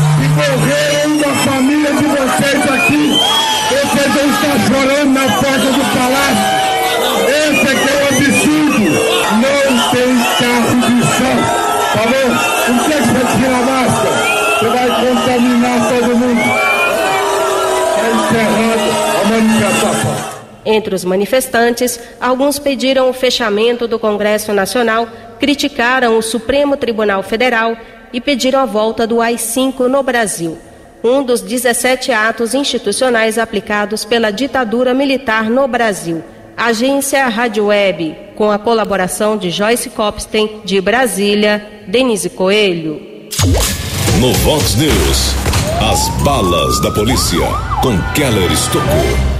família 1.43 1.93
de 1.93 2.05
vocês 2.05 2.61
aqui, 2.71 3.19
chorando 4.67 5.02
Entre 20.65 20.95
os 20.95 21.03
manifestantes, 21.03 21.99
alguns 22.19 22.57
pediram 22.57 23.09
o 23.09 23.13
fechamento 23.13 23.87
do 23.87 23.99
Congresso 23.99 24.53
Nacional, 24.53 25.07
criticaram 25.39 26.17
o 26.17 26.21
Supremo 26.21 26.77
Tribunal 26.77 27.21
Federal 27.21 27.75
e 28.13 28.21
pediram 28.21 28.59
a 28.59 28.65
volta 28.65 29.05
do 29.05 29.19
AI-5 29.19 29.87
no 29.87 30.01
Brasil, 30.01 30.57
um 31.03 31.21
dos 31.21 31.41
17 31.41 32.11
atos 32.11 32.53
institucionais 32.53 33.37
aplicados 33.37 34.05
pela 34.05 34.31
ditadura 34.31 34.93
militar 34.93 35.49
no 35.49 35.67
Brasil. 35.67 36.23
Agência 36.55 37.27
Rádio 37.27 37.65
Web, 37.65 38.15
com 38.35 38.51
a 38.51 38.59
colaboração 38.59 39.37
de 39.37 39.49
Joyce 39.49 39.89
Copstein, 39.89 40.61
de 40.63 40.79
Brasília, 40.79 41.67
Denise 41.87 42.29
Coelho. 42.29 43.01
No 44.19 44.31
Vox 44.33 44.75
News. 44.75 45.33
As 45.91 46.07
balas 46.23 46.79
da 46.81 46.91
polícia 46.91 47.45
com 47.81 47.99
Keller 48.13 48.51
Estocou. 48.51 49.32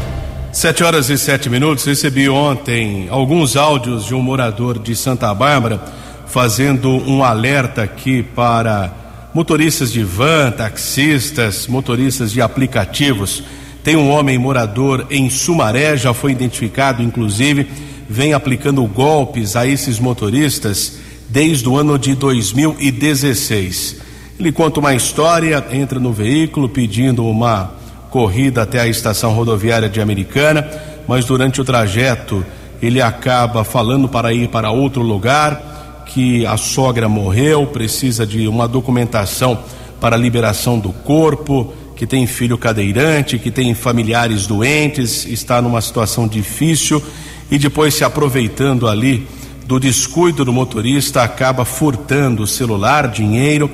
Sete 0.53 0.83
horas 0.83 1.09
e 1.09 1.17
sete 1.17 1.49
minutos. 1.49 1.83
Recebi 1.83 2.29
ontem 2.29 3.07
alguns 3.09 3.55
áudios 3.55 4.05
de 4.05 4.13
um 4.13 4.21
morador 4.21 4.77
de 4.77 4.95
Santa 4.95 5.33
Bárbara 5.33 5.81
fazendo 6.27 6.89
um 6.89 7.23
alerta 7.23 7.81
aqui 7.81 8.21
para 8.21 8.93
motoristas 9.33 9.91
de 9.91 10.03
van, 10.03 10.51
taxistas, 10.51 11.65
motoristas 11.65 12.31
de 12.31 12.39
aplicativos. 12.39 13.43
Tem 13.83 13.95
um 13.95 14.11
homem 14.11 14.37
morador 14.37 15.07
em 15.09 15.27
Sumaré, 15.27 15.97
já 15.97 16.13
foi 16.13 16.31
identificado, 16.33 17.01
inclusive, 17.01 17.67
vem 18.07 18.33
aplicando 18.33 18.85
golpes 18.85 19.55
a 19.55 19.65
esses 19.65 19.97
motoristas 19.97 20.99
desde 21.29 21.67
o 21.67 21.75
ano 21.75 21.97
de 21.97 22.13
2016. 22.13 24.01
Ele 24.39 24.51
conta 24.51 24.79
uma 24.79 24.93
história, 24.93 25.65
entra 25.71 25.99
no 25.99 26.13
veículo 26.13 26.69
pedindo 26.69 27.25
uma 27.25 27.82
corrida 28.13 28.61
até 28.61 28.79
a 28.79 28.85
estação 28.85 29.33
rodoviária 29.33 29.89
de 29.89 29.99
Americana, 29.99 30.69
mas 31.07 31.25
durante 31.25 31.59
o 31.59 31.65
trajeto 31.65 32.45
ele 32.79 33.01
acaba 33.01 33.63
falando 33.63 34.07
para 34.07 34.31
ir 34.31 34.49
para 34.49 34.69
outro 34.69 35.01
lugar, 35.01 36.03
que 36.05 36.45
a 36.45 36.55
sogra 36.55 37.09
morreu, 37.09 37.65
precisa 37.65 38.23
de 38.23 38.47
uma 38.47 38.67
documentação 38.67 39.57
para 39.99 40.15
liberação 40.15 40.77
do 40.77 40.89
corpo, 40.93 41.73
que 41.95 42.05
tem 42.05 42.27
filho 42.27 42.55
cadeirante, 42.55 43.39
que 43.39 43.49
tem 43.49 43.73
familiares 43.73 44.45
doentes, 44.45 45.25
está 45.25 45.59
numa 45.59 45.81
situação 45.81 46.27
difícil 46.27 47.01
e 47.49 47.57
depois 47.57 47.95
se 47.95 48.03
aproveitando 48.03 48.87
ali 48.87 49.27
do 49.65 49.79
descuido 49.79 50.45
do 50.45 50.53
motorista, 50.53 51.23
acaba 51.23 51.65
furtando 51.65 52.45
celular, 52.45 53.07
dinheiro 53.07 53.71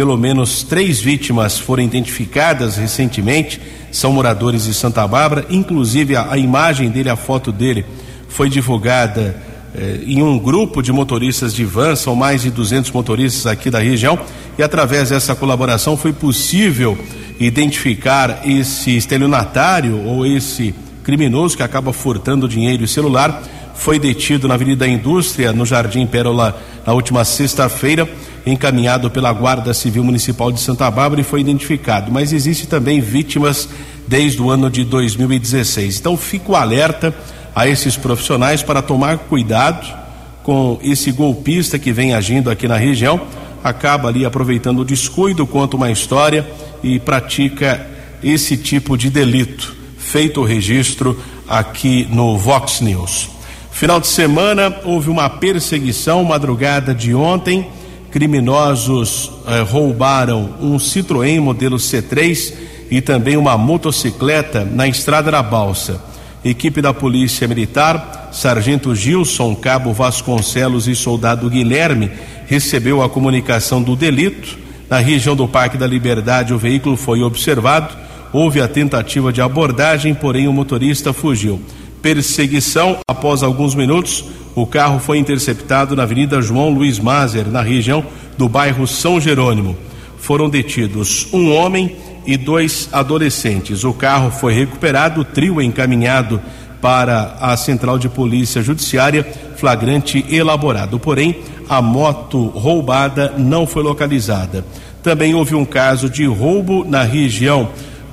pelo 0.00 0.16
menos 0.16 0.62
três 0.62 0.98
vítimas 0.98 1.58
foram 1.58 1.82
identificadas 1.82 2.78
recentemente, 2.78 3.60
são 3.92 4.10
moradores 4.10 4.64
de 4.64 4.72
Santa 4.72 5.06
Bárbara, 5.06 5.44
inclusive 5.50 6.16
a, 6.16 6.32
a 6.32 6.38
imagem 6.38 6.88
dele, 6.88 7.10
a 7.10 7.16
foto 7.16 7.52
dele, 7.52 7.84
foi 8.26 8.48
divulgada 8.48 9.36
eh, 9.74 9.98
em 10.06 10.22
um 10.22 10.38
grupo 10.38 10.80
de 10.80 10.90
motoristas 10.90 11.52
de 11.52 11.66
van, 11.66 11.94
são 11.96 12.14
mais 12.14 12.40
de 12.40 12.50
200 12.50 12.90
motoristas 12.92 13.46
aqui 13.46 13.68
da 13.68 13.78
região, 13.78 14.18
e 14.56 14.62
através 14.62 15.10
dessa 15.10 15.34
colaboração 15.34 15.98
foi 15.98 16.14
possível 16.14 16.96
identificar 17.38 18.40
esse 18.46 18.96
estelionatário 18.96 20.02
ou 20.06 20.24
esse 20.24 20.74
criminoso 21.04 21.58
que 21.58 21.62
acaba 21.62 21.92
furtando 21.92 22.48
dinheiro 22.48 22.84
e 22.84 22.88
celular. 22.88 23.42
Foi 23.74 23.98
detido 23.98 24.48
na 24.48 24.54
Avenida 24.54 24.88
Indústria, 24.88 25.52
no 25.52 25.66
Jardim 25.66 26.06
Pérola, 26.06 26.58
na 26.86 26.94
última 26.94 27.22
sexta-feira 27.22 28.08
encaminhado 28.46 29.10
pela 29.10 29.32
Guarda 29.32 29.74
Civil 29.74 30.02
Municipal 30.02 30.50
de 30.50 30.60
Santa 30.60 30.90
Bárbara 30.90 31.20
e 31.20 31.24
foi 31.24 31.40
identificado. 31.40 32.10
Mas 32.10 32.32
existe 32.32 32.66
também 32.66 33.00
vítimas 33.00 33.68
desde 34.06 34.40
o 34.40 34.50
ano 34.50 34.70
de 34.70 34.84
2016. 34.84 35.98
Então 35.98 36.16
fico 36.16 36.54
alerta 36.54 37.14
a 37.54 37.68
esses 37.68 37.96
profissionais 37.96 38.62
para 38.62 38.82
tomar 38.82 39.18
cuidado 39.18 40.00
com 40.42 40.78
esse 40.82 41.12
golpista 41.12 41.78
que 41.78 41.92
vem 41.92 42.14
agindo 42.14 42.50
aqui 42.50 42.66
na 42.66 42.76
região, 42.76 43.20
acaba 43.62 44.08
ali 44.08 44.24
aproveitando 44.24 44.80
o 44.80 44.84
descuido, 44.84 45.46
conta 45.46 45.76
uma 45.76 45.90
história 45.90 46.48
e 46.82 46.98
pratica 46.98 47.86
esse 48.22 48.56
tipo 48.56 48.96
de 48.96 49.10
delito. 49.10 49.76
Feito 49.98 50.40
o 50.40 50.44
registro 50.44 51.20
aqui 51.46 52.06
no 52.10 52.38
Vox 52.38 52.80
News. 52.80 53.28
Final 53.70 54.00
de 54.00 54.08
semana 54.08 54.74
houve 54.84 55.10
uma 55.10 55.28
perseguição 55.28 56.24
madrugada 56.24 56.94
de 56.94 57.14
ontem 57.14 57.68
criminosos 58.10 59.30
eh, 59.46 59.60
roubaram 59.60 60.54
um 60.60 60.76
Citroën 60.78 61.40
modelo 61.40 61.76
C3 61.76 62.52
e 62.90 63.00
também 63.00 63.36
uma 63.36 63.56
motocicleta 63.56 64.64
na 64.64 64.88
estrada 64.88 65.30
da 65.30 65.42
Balsa. 65.42 66.02
Equipe 66.44 66.80
da 66.80 66.92
Polícia 66.92 67.46
Militar, 67.46 68.30
Sargento 68.32 68.94
Gilson, 68.94 69.54
Cabo 69.54 69.92
Vasconcelos 69.92 70.88
e 70.88 70.94
Soldado 70.94 71.50
Guilherme 71.50 72.10
recebeu 72.46 73.02
a 73.02 73.08
comunicação 73.08 73.82
do 73.82 73.94
delito. 73.94 74.58
Na 74.88 74.98
região 74.98 75.36
do 75.36 75.46
Parque 75.46 75.76
da 75.76 75.86
Liberdade, 75.86 76.52
o 76.52 76.58
veículo 76.58 76.96
foi 76.96 77.22
observado. 77.22 77.94
Houve 78.32 78.60
a 78.60 78.66
tentativa 78.66 79.32
de 79.32 79.40
abordagem, 79.40 80.14
porém 80.14 80.48
o 80.48 80.52
motorista 80.52 81.12
fugiu. 81.12 81.60
Perseguição 82.02 82.98
após 83.08 83.42
alguns 83.42 83.74
minutos 83.74 84.24
o 84.54 84.66
carro 84.66 84.98
foi 84.98 85.18
interceptado 85.18 85.94
na 85.94 86.02
Avenida 86.02 86.42
João 86.42 86.70
Luiz 86.70 86.98
Mazer, 86.98 87.46
na 87.46 87.62
região 87.62 88.04
do 88.36 88.48
bairro 88.48 88.86
São 88.86 89.20
Jerônimo. 89.20 89.76
Foram 90.18 90.50
detidos 90.50 91.28
um 91.32 91.54
homem 91.54 91.96
e 92.26 92.36
dois 92.36 92.88
adolescentes. 92.92 93.84
O 93.84 93.92
carro 93.92 94.30
foi 94.30 94.52
recuperado, 94.52 95.20
o 95.20 95.24
trio 95.24 95.62
encaminhado 95.62 96.40
para 96.80 97.36
a 97.40 97.56
Central 97.56 97.98
de 97.98 98.08
Polícia 98.08 98.60
Judiciária, 98.60 99.26
flagrante 99.56 100.24
elaborado. 100.28 100.98
Porém, 100.98 101.36
a 101.68 101.80
moto 101.80 102.48
roubada 102.48 103.34
não 103.38 103.66
foi 103.66 103.82
localizada. 103.82 104.64
Também 105.02 105.34
houve 105.34 105.54
um 105.54 105.64
caso 105.64 106.10
de 106.10 106.26
roubo 106.26 106.84
na 106.84 107.02
região 107.02 107.70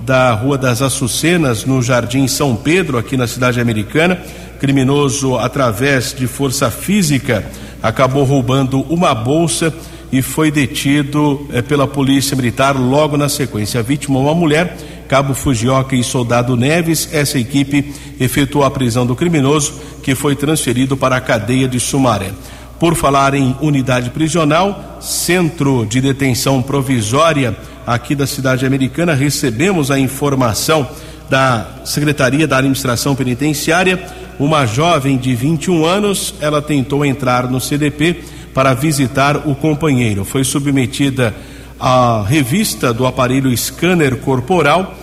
da 0.08 0.32
Rua 0.32 0.58
das 0.58 0.82
Açucenas, 0.82 1.66
no 1.66 1.82
Jardim 1.82 2.30
São 2.30 2.56
Pedro, 2.56 2.98
aqui 2.98 3.18
na 3.18 3.28
cidade 3.28 3.60
americana 3.60 4.18
Criminoso, 4.58 5.36
através 5.36 6.16
de 6.18 6.28
força 6.28 6.72
física, 6.72 7.46
acabou 7.84 8.24
roubando 8.24 8.82
uma 8.90 9.14
bolsa 9.14 9.72
e 10.10 10.22
foi 10.22 10.50
detido 10.50 11.46
eh, 11.52 11.62
pela 11.62 11.86
Polícia 11.86 12.38
Militar 12.38 12.74
logo 12.80 13.18
na 13.18 13.28
sequência. 13.28 13.82
A 13.82 13.84
vítima, 13.84 14.18
uma 14.18 14.34
mulher, 14.34 14.78
Cabo 15.10 15.34
Fujioka 15.34 15.94
e 15.94 16.04
Soldado 16.06 16.56
Neves. 16.56 17.10
Essa 17.12 17.38
equipe 17.38 17.94
efetuou 18.18 18.64
a 18.64 18.72
prisão 18.72 19.06
do 19.06 19.14
criminoso, 19.14 19.74
que 20.02 20.16
foi 20.16 20.38
transferido 20.38 20.96
para 20.96 21.18
a 21.18 21.22
cadeia 21.22 21.68
de 21.68 21.82
Sumaré. 21.82 22.32
Por 22.80 22.96
falar 22.96 23.34
em 23.34 23.58
unidade 23.62 24.10
prisional, 24.12 25.00
centro 25.02 25.86
de 25.86 26.00
detenção 26.00 26.62
provisória 26.62 27.54
aqui 27.88 28.14
da 28.14 28.28
cidade 28.28 28.66
americana, 28.66 29.14
recebemos 29.14 29.90
a 29.90 29.98
informação 29.98 30.86
da 31.30 31.66
Secretaria 31.86 32.46
da 32.46 32.58
Administração 32.58 33.16
Penitenciária. 33.16 33.98
Uma 34.38 34.66
jovem 34.66 35.18
de 35.18 35.34
21 35.34 35.86
anos, 35.86 36.36
ela 36.42 36.62
tentou 36.62 37.06
entrar 37.06 37.50
no 37.50 37.62
CDP 37.62 38.24
para 38.54 38.74
visitar 38.74 39.48
o 39.48 39.56
companheiro. 39.56 40.26
Foi 40.26 40.44
submetida 40.44 41.34
à 41.80 42.24
revista 42.28 42.94
do 42.94 43.06
aparelho 43.06 43.56
scanner 43.56 44.18
corporal. 44.18 44.94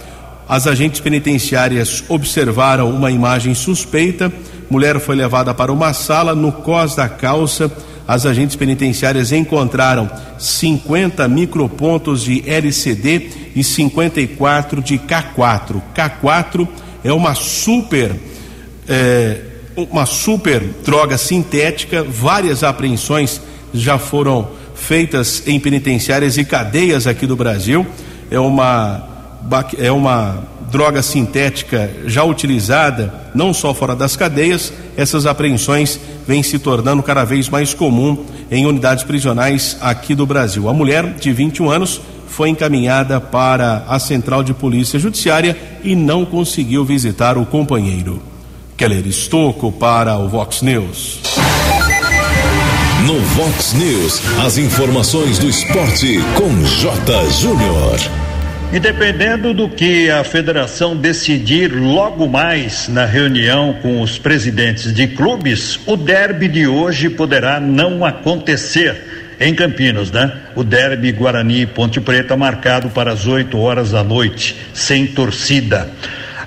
As 0.46 0.66
agentes 0.66 1.00
penitenciárias 1.00 2.04
observaram 2.08 2.90
uma 2.90 3.10
imagem 3.10 3.54
suspeita. 3.54 4.30
Mulher 4.68 5.00
foi 5.00 5.16
levada 5.16 5.54
para 5.54 5.72
uma 5.72 5.94
sala. 5.94 6.34
No 6.34 6.52
cós 6.52 6.94
da 6.94 7.08
calça, 7.08 7.70
as 8.06 8.26
agentes 8.26 8.54
penitenciárias 8.56 9.32
encontraram 9.32 10.10
50 10.38 11.26
micropontos 11.28 12.22
de 12.22 12.48
LCD 12.48 13.30
e 13.56 13.64
54 13.64 14.82
de 14.82 14.98
K4. 14.98 15.80
K4 15.94 16.68
é 17.02 17.12
uma 17.12 17.34
super. 17.34 18.14
É, 18.86 19.40
uma 19.76 20.06
super 20.06 20.60
droga 20.84 21.18
sintética, 21.18 22.04
várias 22.04 22.62
apreensões 22.62 23.40
já 23.72 23.98
foram 23.98 24.48
feitas 24.74 25.42
em 25.46 25.58
penitenciárias 25.58 26.36
e 26.36 26.44
cadeias 26.44 27.06
aqui 27.06 27.26
do 27.26 27.34
Brasil. 27.34 27.84
É 28.30 28.38
uma, 28.38 29.08
é 29.78 29.90
uma 29.90 30.44
droga 30.70 31.02
sintética 31.02 31.90
já 32.06 32.22
utilizada 32.24 33.12
não 33.34 33.52
só 33.52 33.74
fora 33.74 33.96
das 33.96 34.16
cadeias, 34.16 34.72
essas 34.96 35.26
apreensões 35.26 35.98
vêm 36.26 36.42
se 36.42 36.58
tornando 36.58 37.02
cada 37.02 37.24
vez 37.24 37.48
mais 37.48 37.74
comum 37.74 38.24
em 38.50 38.66
unidades 38.66 39.04
prisionais 39.04 39.76
aqui 39.80 40.14
do 40.14 40.26
Brasil. 40.26 40.68
A 40.68 40.72
mulher, 40.72 41.14
de 41.14 41.32
21 41.32 41.70
anos, 41.70 42.00
foi 42.26 42.48
encaminhada 42.48 43.20
para 43.20 43.84
a 43.88 43.98
Central 43.98 44.42
de 44.42 44.52
Polícia 44.52 44.98
Judiciária 44.98 45.56
e 45.82 45.94
não 45.94 46.24
conseguiu 46.24 46.84
visitar 46.84 47.38
o 47.38 47.46
companheiro. 47.46 48.20
Keller 48.76 49.06
Estocco 49.06 49.70
para 49.70 50.18
o 50.18 50.28
Vox 50.28 50.62
News. 50.62 51.20
No 53.06 53.20
Vox 53.20 53.74
News, 53.74 54.20
as 54.44 54.58
informações 54.58 55.38
do 55.38 55.48
esporte 55.48 56.18
com 56.36 56.64
J. 56.64 57.30
Júnior. 57.30 58.23
E 58.74 58.80
dependendo 58.80 59.54
do 59.54 59.68
que 59.68 60.10
a 60.10 60.24
federação 60.24 60.96
decidir 60.96 61.72
logo 61.72 62.26
mais 62.26 62.88
na 62.88 63.04
reunião 63.04 63.74
com 63.80 64.00
os 64.00 64.18
presidentes 64.18 64.92
de 64.92 65.06
clubes, 65.06 65.78
o 65.86 65.96
derby 65.96 66.48
de 66.48 66.66
hoje 66.66 67.08
poderá 67.08 67.60
não 67.60 68.04
acontecer 68.04 69.36
em 69.38 69.54
Campinas, 69.54 70.10
né? 70.10 70.32
O 70.56 70.64
derby 70.64 71.12
Guarani 71.12 71.66
Ponte 71.66 72.00
Preta 72.00 72.36
marcado 72.36 72.88
para 72.88 73.12
as 73.12 73.28
8 73.28 73.56
horas 73.56 73.92
da 73.92 74.02
noite, 74.02 74.56
sem 74.74 75.06
torcida. 75.06 75.88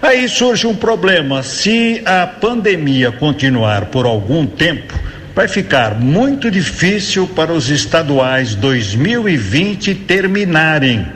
Aí 0.01 0.27
surge 0.27 0.67
um 0.67 0.75
problema: 0.75 1.41
se 1.43 2.01
a 2.03 2.27
pandemia 2.27 3.09
continuar 3.09 3.85
por 3.85 4.05
algum 4.05 4.45
tempo, 4.45 4.93
vai 5.33 5.47
ficar 5.47 5.95
muito 5.95 6.51
difícil 6.51 7.25
para 7.25 7.53
os 7.53 7.69
estaduais 7.69 8.53
2020 8.53 9.95
terminarem. 9.95 11.07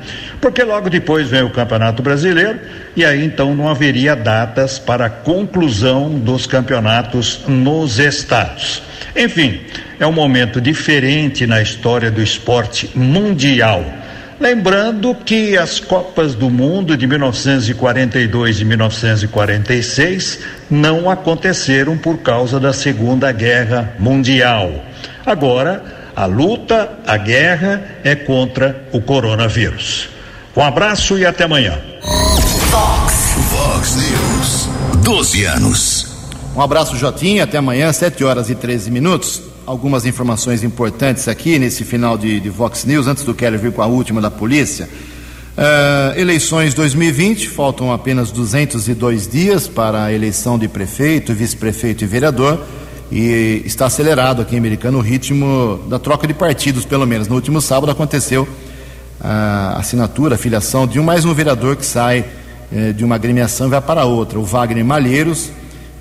Porque 0.41 0.63
logo 0.63 0.89
depois 0.89 1.29
vem 1.29 1.43
o 1.43 1.51
Campeonato 1.51 2.01
Brasileiro 2.01 2.59
e 2.95 3.05
aí 3.05 3.23
então 3.23 3.55
não 3.55 3.69
haveria 3.69 4.15
datas 4.15 4.79
para 4.79 5.05
a 5.05 5.09
conclusão 5.09 6.09
dos 6.09 6.47
campeonatos 6.47 7.41
nos 7.47 7.99
estados. 7.99 8.81
Enfim, 9.15 9.61
é 9.99 10.07
um 10.07 10.11
momento 10.11 10.59
diferente 10.59 11.45
na 11.45 11.61
história 11.61 12.09
do 12.09 12.23
esporte 12.23 12.89
mundial. 12.95 13.85
Lembrando 14.39 15.13
que 15.13 15.55
as 15.55 15.79
Copas 15.79 16.33
do 16.33 16.49
Mundo 16.49 16.97
de 16.97 17.05
1942 17.05 18.61
e 18.61 18.65
1946 18.65 20.39
não 20.67 21.07
aconteceram 21.07 21.95
por 21.95 22.17
causa 22.17 22.59
da 22.59 22.73
Segunda 22.73 23.31
Guerra 23.31 23.93
Mundial. 23.99 24.83
Agora, 25.23 25.83
a 26.15 26.25
luta, 26.25 26.89
a 27.05 27.17
guerra 27.17 27.83
é 28.03 28.15
contra 28.15 28.83
o 28.91 28.99
coronavírus. 28.99 30.09
Um 30.55 30.61
abraço 30.61 31.17
e 31.17 31.25
até 31.25 31.45
amanhã. 31.45 31.79
Fox, 32.69 33.13
Fox 33.51 33.95
News. 33.95 34.69
12 35.03 35.43
anos. 35.45 36.07
Um 36.55 36.61
abraço, 36.61 36.97
Jotinha. 36.97 37.45
Até 37.45 37.57
amanhã, 37.57 37.91
7 37.93 38.23
horas 38.23 38.49
e 38.49 38.55
13 38.55 38.91
minutos 38.91 39.51
algumas 39.65 40.05
informações 40.05 40.63
importantes 40.63 41.27
aqui 41.27 41.57
nesse 41.57 41.83
final 41.83 42.17
de, 42.17 42.39
de 42.39 42.49
Vox 42.49 42.83
News, 42.83 43.07
antes 43.07 43.23
do 43.23 43.33
Keller 43.33 43.59
vir 43.59 43.71
com 43.71 43.81
a 43.81 43.85
última 43.85 44.19
da 44.19 44.31
polícia. 44.31 44.89
Uh, 45.51 46.19
eleições 46.19 46.73
2020, 46.73 47.49
faltam 47.49 47.91
apenas 47.91 48.31
202 48.31 49.27
dias 49.27 49.67
para 49.67 50.05
a 50.05 50.13
eleição 50.13 50.57
de 50.57 50.67
prefeito, 50.67 51.33
vice-prefeito 51.33 52.03
e 52.03 52.07
vereador, 52.07 52.59
e 53.11 53.61
está 53.65 53.85
acelerado 53.85 54.41
aqui 54.41 54.55
em 54.55 54.57
Americano 54.57 54.97
o 54.97 55.01
ritmo 55.01 55.79
da 55.87 55.99
troca 55.99 56.25
de 56.25 56.33
partidos, 56.33 56.85
pelo 56.85 57.05
menos. 57.05 57.27
No 57.27 57.35
último 57.35 57.61
sábado 57.61 57.91
aconteceu 57.91 58.47
a 59.23 59.77
assinatura, 59.77 60.35
a 60.35 60.37
filiação 60.37 60.87
de 60.87 60.99
um 60.99 61.03
mais 61.03 61.25
um 61.25 61.33
vereador 61.33 61.75
que 61.75 61.85
sai 61.85 62.25
eh, 62.73 62.91
de 62.91 63.05
uma 63.05 63.15
agremiação 63.15 63.67
e 63.67 63.69
vai 63.69 63.81
para 63.81 64.05
outra. 64.05 64.39
O 64.39 64.43
Wagner 64.43 64.83
Malheiros, 64.83 65.51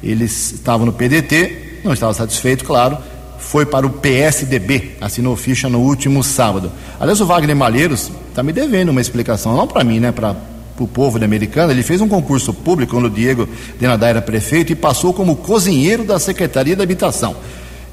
eles 0.02 0.52
estavam 0.52 0.86
no 0.86 0.92
PDT, 0.92 1.80
não 1.84 1.92
estava 1.92 2.14
satisfeito, 2.14 2.64
claro, 2.64 2.96
foi 3.38 3.66
para 3.66 3.86
o 3.86 3.90
PSDB, 3.90 4.96
assinou 5.00 5.36
ficha 5.36 5.68
no 5.68 5.80
último 5.80 6.24
sábado. 6.24 6.72
Aliás, 6.98 7.20
o 7.20 7.26
Wagner 7.26 7.54
Malheiros 7.56 8.10
está 8.28 8.42
me 8.42 8.52
devendo 8.52 8.88
uma 8.88 9.00
explicação, 9.00 9.54
não 9.56 9.66
para 9.66 9.84
mim, 9.84 10.00
né, 10.00 10.12
para 10.12 10.34
o 10.78 10.88
povo 10.88 11.18
da 11.18 11.26
Americana. 11.26 11.72
Ele 11.72 11.82
fez 11.82 12.00
um 12.00 12.08
concurso 12.08 12.54
público 12.54 12.92
quando 12.92 13.06
o 13.06 13.10
Diego 13.10 13.46
Denadá 13.78 14.08
era 14.08 14.22
prefeito 14.22 14.72
e 14.72 14.74
passou 14.74 15.12
como 15.12 15.36
cozinheiro 15.36 16.04
da 16.04 16.18
Secretaria 16.18 16.74
da 16.74 16.84
Habitação. 16.84 17.36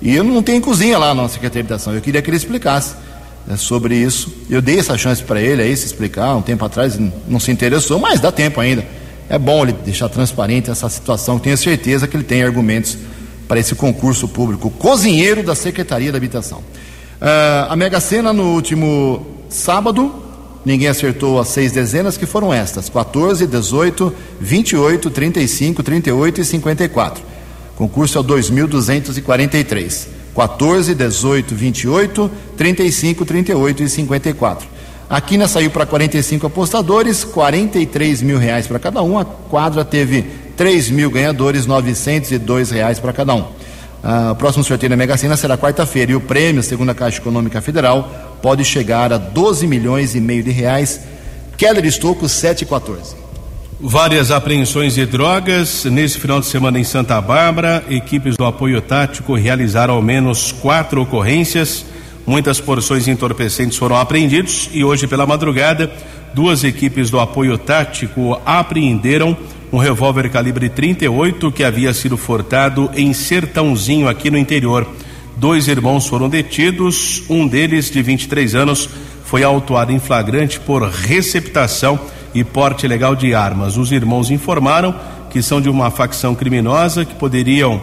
E 0.02 0.16
eu 0.16 0.24
não 0.24 0.42
tenho 0.42 0.62
cozinha 0.62 0.98
lá 0.98 1.14
na 1.14 1.28
Secretaria 1.28 1.64
da 1.64 1.76
Habitação. 1.76 1.94
Eu 1.94 2.02
queria 2.02 2.22
que 2.22 2.30
ele 2.30 2.38
explicasse 2.38 2.96
sobre 3.56 3.96
isso. 3.96 4.34
Eu 4.50 4.62
dei 4.62 4.80
essa 4.80 4.98
chance 4.98 5.24
para 5.24 5.42
ele 5.42 5.62
aí 5.62 5.76
se 5.78 5.86
explicar. 5.86 6.36
Um 6.36 6.42
tempo 6.42 6.66
atrás 6.66 7.00
não 7.28 7.40
se 7.40 7.52
interessou, 7.52 8.00
mas 8.00 8.20
dá 8.20 8.32
tempo 8.32 8.60
ainda. 8.60 8.86
É 9.30 9.38
bom 9.38 9.64
ele 9.64 9.74
deixar 9.74 10.10
transparente 10.10 10.70
essa 10.70 10.90
situação. 10.90 11.40
Tenho 11.40 11.58
certeza 11.58 12.08
que 12.08 12.18
ele 12.18 12.24
tem 12.24 12.44
argumentos 12.44 12.98
para 13.48 13.60
esse 13.60 13.76
concurso 13.76 14.28
público, 14.28 14.70
cozinheiro 14.70 15.42
da 15.42 15.56
Secretaria 15.56 16.12
da 16.12 16.18
Habitação. 16.18 16.60
Uh, 16.60 17.70
a 17.70 17.76
Mega 17.76 18.00
Sena 18.00 18.34
no 18.34 18.54
último 18.54 19.26
sábado, 19.50 20.14
ninguém 20.66 20.88
acertou 20.88 21.40
as 21.40 21.48
seis 21.48 21.72
dezenas 21.72 22.18
que 22.18 22.26
foram 22.26 22.54
estas: 22.54 22.90
14, 22.90 23.48
18, 23.48 24.14
28, 24.40 25.10
35, 25.10 25.84
38 25.84 26.42
e 26.42 26.46
54. 26.46 27.24
Concurso 27.76 28.18
é 28.18 28.22
o 28.22 28.24
2243. 28.24 30.17
14, 30.38 30.94
18, 30.94 31.56
28, 31.56 32.32
35, 32.56 33.26
38 33.26 33.82
e 33.82 33.90
54. 33.90 34.68
A 35.10 35.20
quina 35.20 35.48
saiu 35.48 35.72
para 35.72 35.84
45 35.84 36.46
apostadores, 36.46 37.24
43 37.24 38.22
mil 38.22 38.38
reais 38.38 38.68
para 38.68 38.78
cada 38.78 39.02
um. 39.02 39.18
A 39.18 39.26
quadra 39.26 39.84
teve 39.84 40.22
3 40.56 40.92
mil 40.92 41.10
ganhadores, 41.10 41.66
902 41.66 42.70
reais 42.70 43.00
para 43.00 43.12
cada 43.14 43.34
um. 43.34 43.46
Ah, 44.04 44.34
o 44.34 44.36
próximo 44.36 44.64
sorteio 44.64 44.92
da 44.92 44.96
Mega 44.96 45.18
Sena 45.18 45.36
será 45.36 45.58
quarta-feira 45.58 46.12
e 46.12 46.16
o 46.16 46.22
prêmio, 46.22 46.62
segundo 46.62 46.92
a 46.92 46.94
Caixa 46.94 47.18
Econômica 47.18 47.60
Federal, 47.60 48.38
pode 48.40 48.64
chegar 48.64 49.12
a 49.12 49.18
12 49.18 49.66
milhões 49.66 50.14
e 50.14 50.22
meio 50.22 50.44
de 50.44 50.52
reais. 50.52 51.00
Keller 51.58 51.84
Estocco, 51.84 52.30
714. 52.30 53.27
Várias 53.80 54.32
apreensões 54.32 54.96
de 54.96 55.06
drogas. 55.06 55.86
Nesse 55.86 56.18
final 56.18 56.40
de 56.40 56.48
semana 56.48 56.80
em 56.80 56.84
Santa 56.84 57.22
Bárbara, 57.22 57.84
equipes 57.88 58.36
do 58.36 58.44
apoio 58.44 58.82
tático 58.82 59.36
realizaram 59.36 59.94
ao 59.94 60.02
menos 60.02 60.52
quatro 60.52 61.04
ocorrências. 61.04 61.86
Muitas 62.26 62.60
porções 62.60 63.08
entorpecentes 63.08 63.78
foram 63.78 63.96
apreendidos 63.96 64.68
e 64.74 64.84
hoje 64.84 65.06
pela 65.06 65.28
madrugada, 65.28 65.92
duas 66.34 66.64
equipes 66.64 67.12
do 67.12 67.20
apoio 67.20 67.56
tático 67.56 68.42
apreenderam 68.44 69.38
um 69.72 69.78
revólver 69.78 70.28
calibre 70.32 70.70
38 70.70 71.52
que 71.52 71.64
havia 71.64 71.94
sido 71.94 72.18
furtado 72.18 72.90
em 72.96 73.14
Sertãozinho, 73.14 74.08
aqui 74.08 74.32
no 74.32 74.40
interior. 74.40 74.88
Dois 75.36 75.68
irmãos 75.68 76.08
foram 76.08 76.28
detidos, 76.28 77.22
um 77.30 77.48
deles, 77.48 77.92
de 77.92 78.02
23 78.02 78.56
anos, 78.56 78.90
foi 79.24 79.44
autuado 79.44 79.92
em 79.92 80.00
flagrante 80.00 80.60
por 80.60 80.82
receptação 80.82 82.00
e 82.40 82.44
porte 82.44 82.86
ilegal 82.86 83.16
de 83.16 83.34
armas. 83.34 83.78
Os 83.78 83.92
irmãos 83.92 84.30
informaram 84.30 84.94
que 85.30 85.42
são 85.42 85.60
de 85.60 85.70
uma 85.70 85.90
facção 85.90 86.36
criminosa 86.36 87.04
que 87.04 87.16
poderiam 87.16 87.82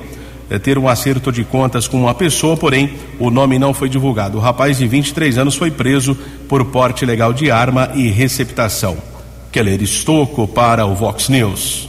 é, 0.48 0.58
ter 0.58 0.78
um 0.78 0.88
acerto 0.88 1.32
de 1.32 1.42
contas 1.44 1.88
com 1.88 2.02
uma 2.02 2.14
pessoa, 2.14 2.56
porém 2.56 2.94
o 3.18 3.30
nome 3.30 3.58
não 3.58 3.74
foi 3.74 3.88
divulgado. 3.88 4.38
O 4.38 4.40
rapaz 4.40 4.78
de 4.78 4.86
23 4.86 5.38
anos 5.38 5.56
foi 5.56 5.70
preso 5.70 6.16
por 6.48 6.64
porte 6.66 7.04
legal 7.04 7.32
de 7.32 7.50
arma 7.50 7.90
e 7.94 8.08
receptação. 8.08 8.96
Keller 9.50 9.82
Estocco 9.82 10.46
para 10.46 10.86
o 10.86 10.94
Vox 10.94 11.28
News. 11.28 11.88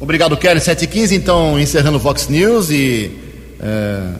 Obrigado, 0.00 0.36
Kelly. 0.36 0.60
715, 0.60 1.14
então, 1.14 1.58
encerrando 1.58 1.96
o 1.96 2.00
Vox 2.00 2.28
News 2.28 2.70
e 2.70 3.10
é, 3.60 4.12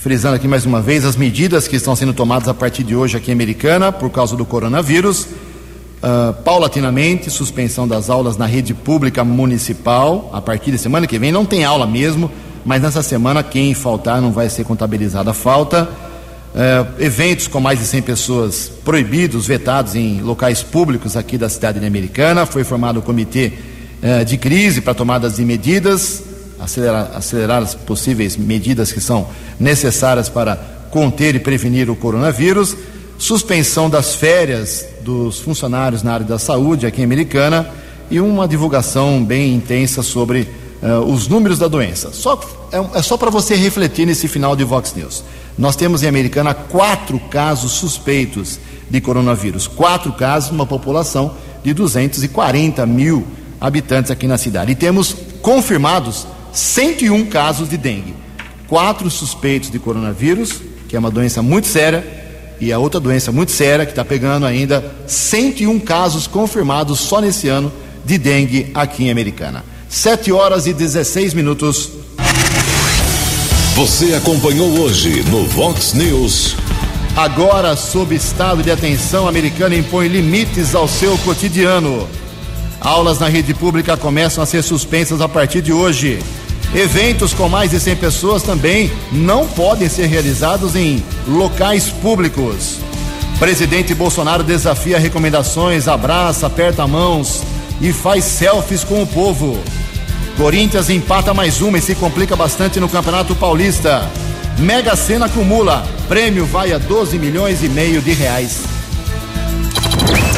frisando 0.00 0.34
aqui 0.34 0.48
mais 0.48 0.66
uma 0.66 0.80
vez 0.80 1.04
as 1.04 1.16
medidas 1.16 1.68
que 1.68 1.76
estão 1.76 1.94
sendo 1.94 2.12
tomadas 2.12 2.48
a 2.48 2.54
partir 2.54 2.82
de 2.82 2.96
hoje 2.96 3.16
aqui 3.16 3.30
em 3.30 3.34
Americana 3.34 3.92
por 3.92 4.10
causa 4.10 4.36
do 4.36 4.44
coronavírus. 4.44 5.28
Uh, 6.06 6.32
paulatinamente, 6.44 7.28
suspensão 7.32 7.88
das 7.88 8.08
aulas 8.08 8.36
na 8.36 8.46
rede 8.46 8.72
pública 8.72 9.24
municipal. 9.24 10.30
A 10.32 10.40
partir 10.40 10.70
de 10.70 10.78
semana 10.78 11.04
que 11.04 11.18
vem 11.18 11.32
não 11.32 11.44
tem 11.44 11.64
aula 11.64 11.84
mesmo, 11.84 12.30
mas 12.64 12.80
nessa 12.80 13.02
semana 13.02 13.42
quem 13.42 13.74
faltar 13.74 14.22
não 14.22 14.30
vai 14.30 14.48
ser 14.48 14.62
contabilizada 14.62 15.32
a 15.32 15.34
falta. 15.34 15.88
Uh, 16.54 17.02
eventos 17.02 17.48
com 17.48 17.58
mais 17.58 17.80
de 17.80 17.86
100 17.86 18.02
pessoas 18.02 18.70
proibidos, 18.84 19.48
vetados 19.48 19.96
em 19.96 20.20
locais 20.20 20.62
públicos 20.62 21.16
aqui 21.16 21.36
da 21.36 21.48
cidade 21.48 21.80
de 21.80 21.86
Americana. 21.86 22.46
Foi 22.46 22.62
formado 22.62 23.00
o 23.00 23.02
comitê 23.02 23.54
uh, 24.00 24.24
de 24.24 24.38
crise 24.38 24.80
para 24.80 24.94
tomadas 24.94 25.34
de 25.34 25.44
medidas, 25.44 26.22
acelerar, 26.60 27.10
acelerar 27.16 27.62
as 27.64 27.74
possíveis 27.74 28.36
medidas 28.36 28.92
que 28.92 29.00
são 29.00 29.26
necessárias 29.58 30.28
para 30.28 30.54
conter 30.88 31.34
e 31.34 31.40
prevenir 31.40 31.90
o 31.90 31.96
coronavírus 31.96 32.76
suspensão 33.18 33.88
das 33.88 34.14
férias 34.14 34.86
dos 35.02 35.40
funcionários 35.40 36.02
na 36.02 36.12
área 36.12 36.26
da 36.26 36.38
saúde 36.38 36.86
aqui 36.86 37.00
em 37.00 37.04
Americana 37.04 37.68
e 38.10 38.20
uma 38.20 38.46
divulgação 38.46 39.24
bem 39.24 39.54
intensa 39.54 40.02
sobre 40.02 40.48
uh, 40.82 41.00
os 41.10 41.28
números 41.28 41.58
da 41.58 41.68
doença. 41.68 42.12
Só, 42.12 42.38
é, 42.72 42.98
é 42.98 43.02
só 43.02 43.16
para 43.16 43.30
você 43.30 43.54
refletir 43.54 44.06
nesse 44.06 44.28
final 44.28 44.54
de 44.54 44.64
Vox 44.64 44.94
News. 44.94 45.24
Nós 45.56 45.76
temos 45.76 46.02
em 46.02 46.06
Americana 46.06 46.52
quatro 46.52 47.18
casos 47.30 47.72
suspeitos 47.72 48.58
de 48.90 49.00
coronavírus. 49.00 49.66
Quatro 49.66 50.12
casos 50.12 50.50
numa 50.50 50.66
população 50.66 51.34
de 51.64 51.72
240 51.72 52.84
mil 52.86 53.26
habitantes 53.60 54.10
aqui 54.10 54.26
na 54.26 54.38
cidade. 54.38 54.72
E 54.72 54.74
temos 54.74 55.16
confirmados 55.40 56.26
101 56.52 57.26
casos 57.26 57.68
de 57.68 57.76
dengue. 57.76 58.14
Quatro 58.68 59.10
suspeitos 59.10 59.70
de 59.70 59.78
coronavírus, 59.78 60.60
que 60.88 60.94
é 60.94 60.98
uma 60.98 61.10
doença 61.10 61.42
muito 61.42 61.66
séria, 61.66 62.25
e 62.60 62.72
a 62.72 62.78
outra 62.78 62.98
doença 62.98 63.30
muito 63.30 63.52
séria 63.52 63.84
que 63.84 63.92
está 63.92 64.04
pegando 64.04 64.46
ainda 64.46 64.84
101 65.06 65.78
casos 65.80 66.26
confirmados 66.26 67.00
só 67.00 67.20
nesse 67.20 67.48
ano 67.48 67.72
de 68.04 68.18
dengue 68.18 68.70
aqui 68.74 69.04
em 69.04 69.10
Americana. 69.10 69.64
7 69.88 70.32
horas 70.32 70.66
e 70.66 70.72
16 70.72 71.34
minutos. 71.34 71.90
Você 73.74 74.14
acompanhou 74.14 74.68
hoje 74.80 75.22
no 75.24 75.44
Vox 75.44 75.92
News. 75.92 76.56
Agora, 77.16 77.76
sob 77.76 78.14
estado 78.14 78.62
de 78.62 78.70
atenção, 78.70 79.26
a 79.26 79.28
americana 79.28 79.74
impõe 79.74 80.08
limites 80.08 80.74
ao 80.74 80.86
seu 80.86 81.16
cotidiano. 81.18 82.06
Aulas 82.80 83.18
na 83.18 83.28
rede 83.28 83.54
pública 83.54 83.96
começam 83.96 84.42
a 84.42 84.46
ser 84.46 84.62
suspensas 84.62 85.20
a 85.20 85.28
partir 85.28 85.62
de 85.62 85.72
hoje. 85.72 86.18
Eventos 86.76 87.32
com 87.32 87.48
mais 87.48 87.70
de 87.70 87.80
100 87.80 87.96
pessoas 87.96 88.42
também 88.42 88.92
não 89.10 89.46
podem 89.46 89.88
ser 89.88 90.04
realizados 90.08 90.76
em 90.76 91.02
locais 91.26 91.88
públicos. 91.88 92.78
Presidente 93.38 93.94
Bolsonaro 93.94 94.44
desafia 94.44 94.98
recomendações, 94.98 95.88
abraça, 95.88 96.46
aperta 96.46 96.86
mãos 96.86 97.42
e 97.80 97.94
faz 97.94 98.24
selfies 98.24 98.84
com 98.84 99.02
o 99.02 99.06
povo. 99.06 99.58
Corinthians 100.36 100.90
empata 100.90 101.32
mais 101.32 101.62
uma 101.62 101.78
e 101.78 101.80
se 101.80 101.94
complica 101.94 102.36
bastante 102.36 102.78
no 102.78 102.90
Campeonato 102.90 103.34
Paulista. 103.34 104.06
Mega 104.58 104.94
Sena 104.94 105.26
acumula, 105.26 105.82
prêmio 106.08 106.44
vai 106.44 106.74
a 106.74 106.78
12 106.78 107.18
milhões 107.18 107.62
e 107.62 107.70
meio 107.70 108.02
de 108.02 108.12
reais. 108.12 108.75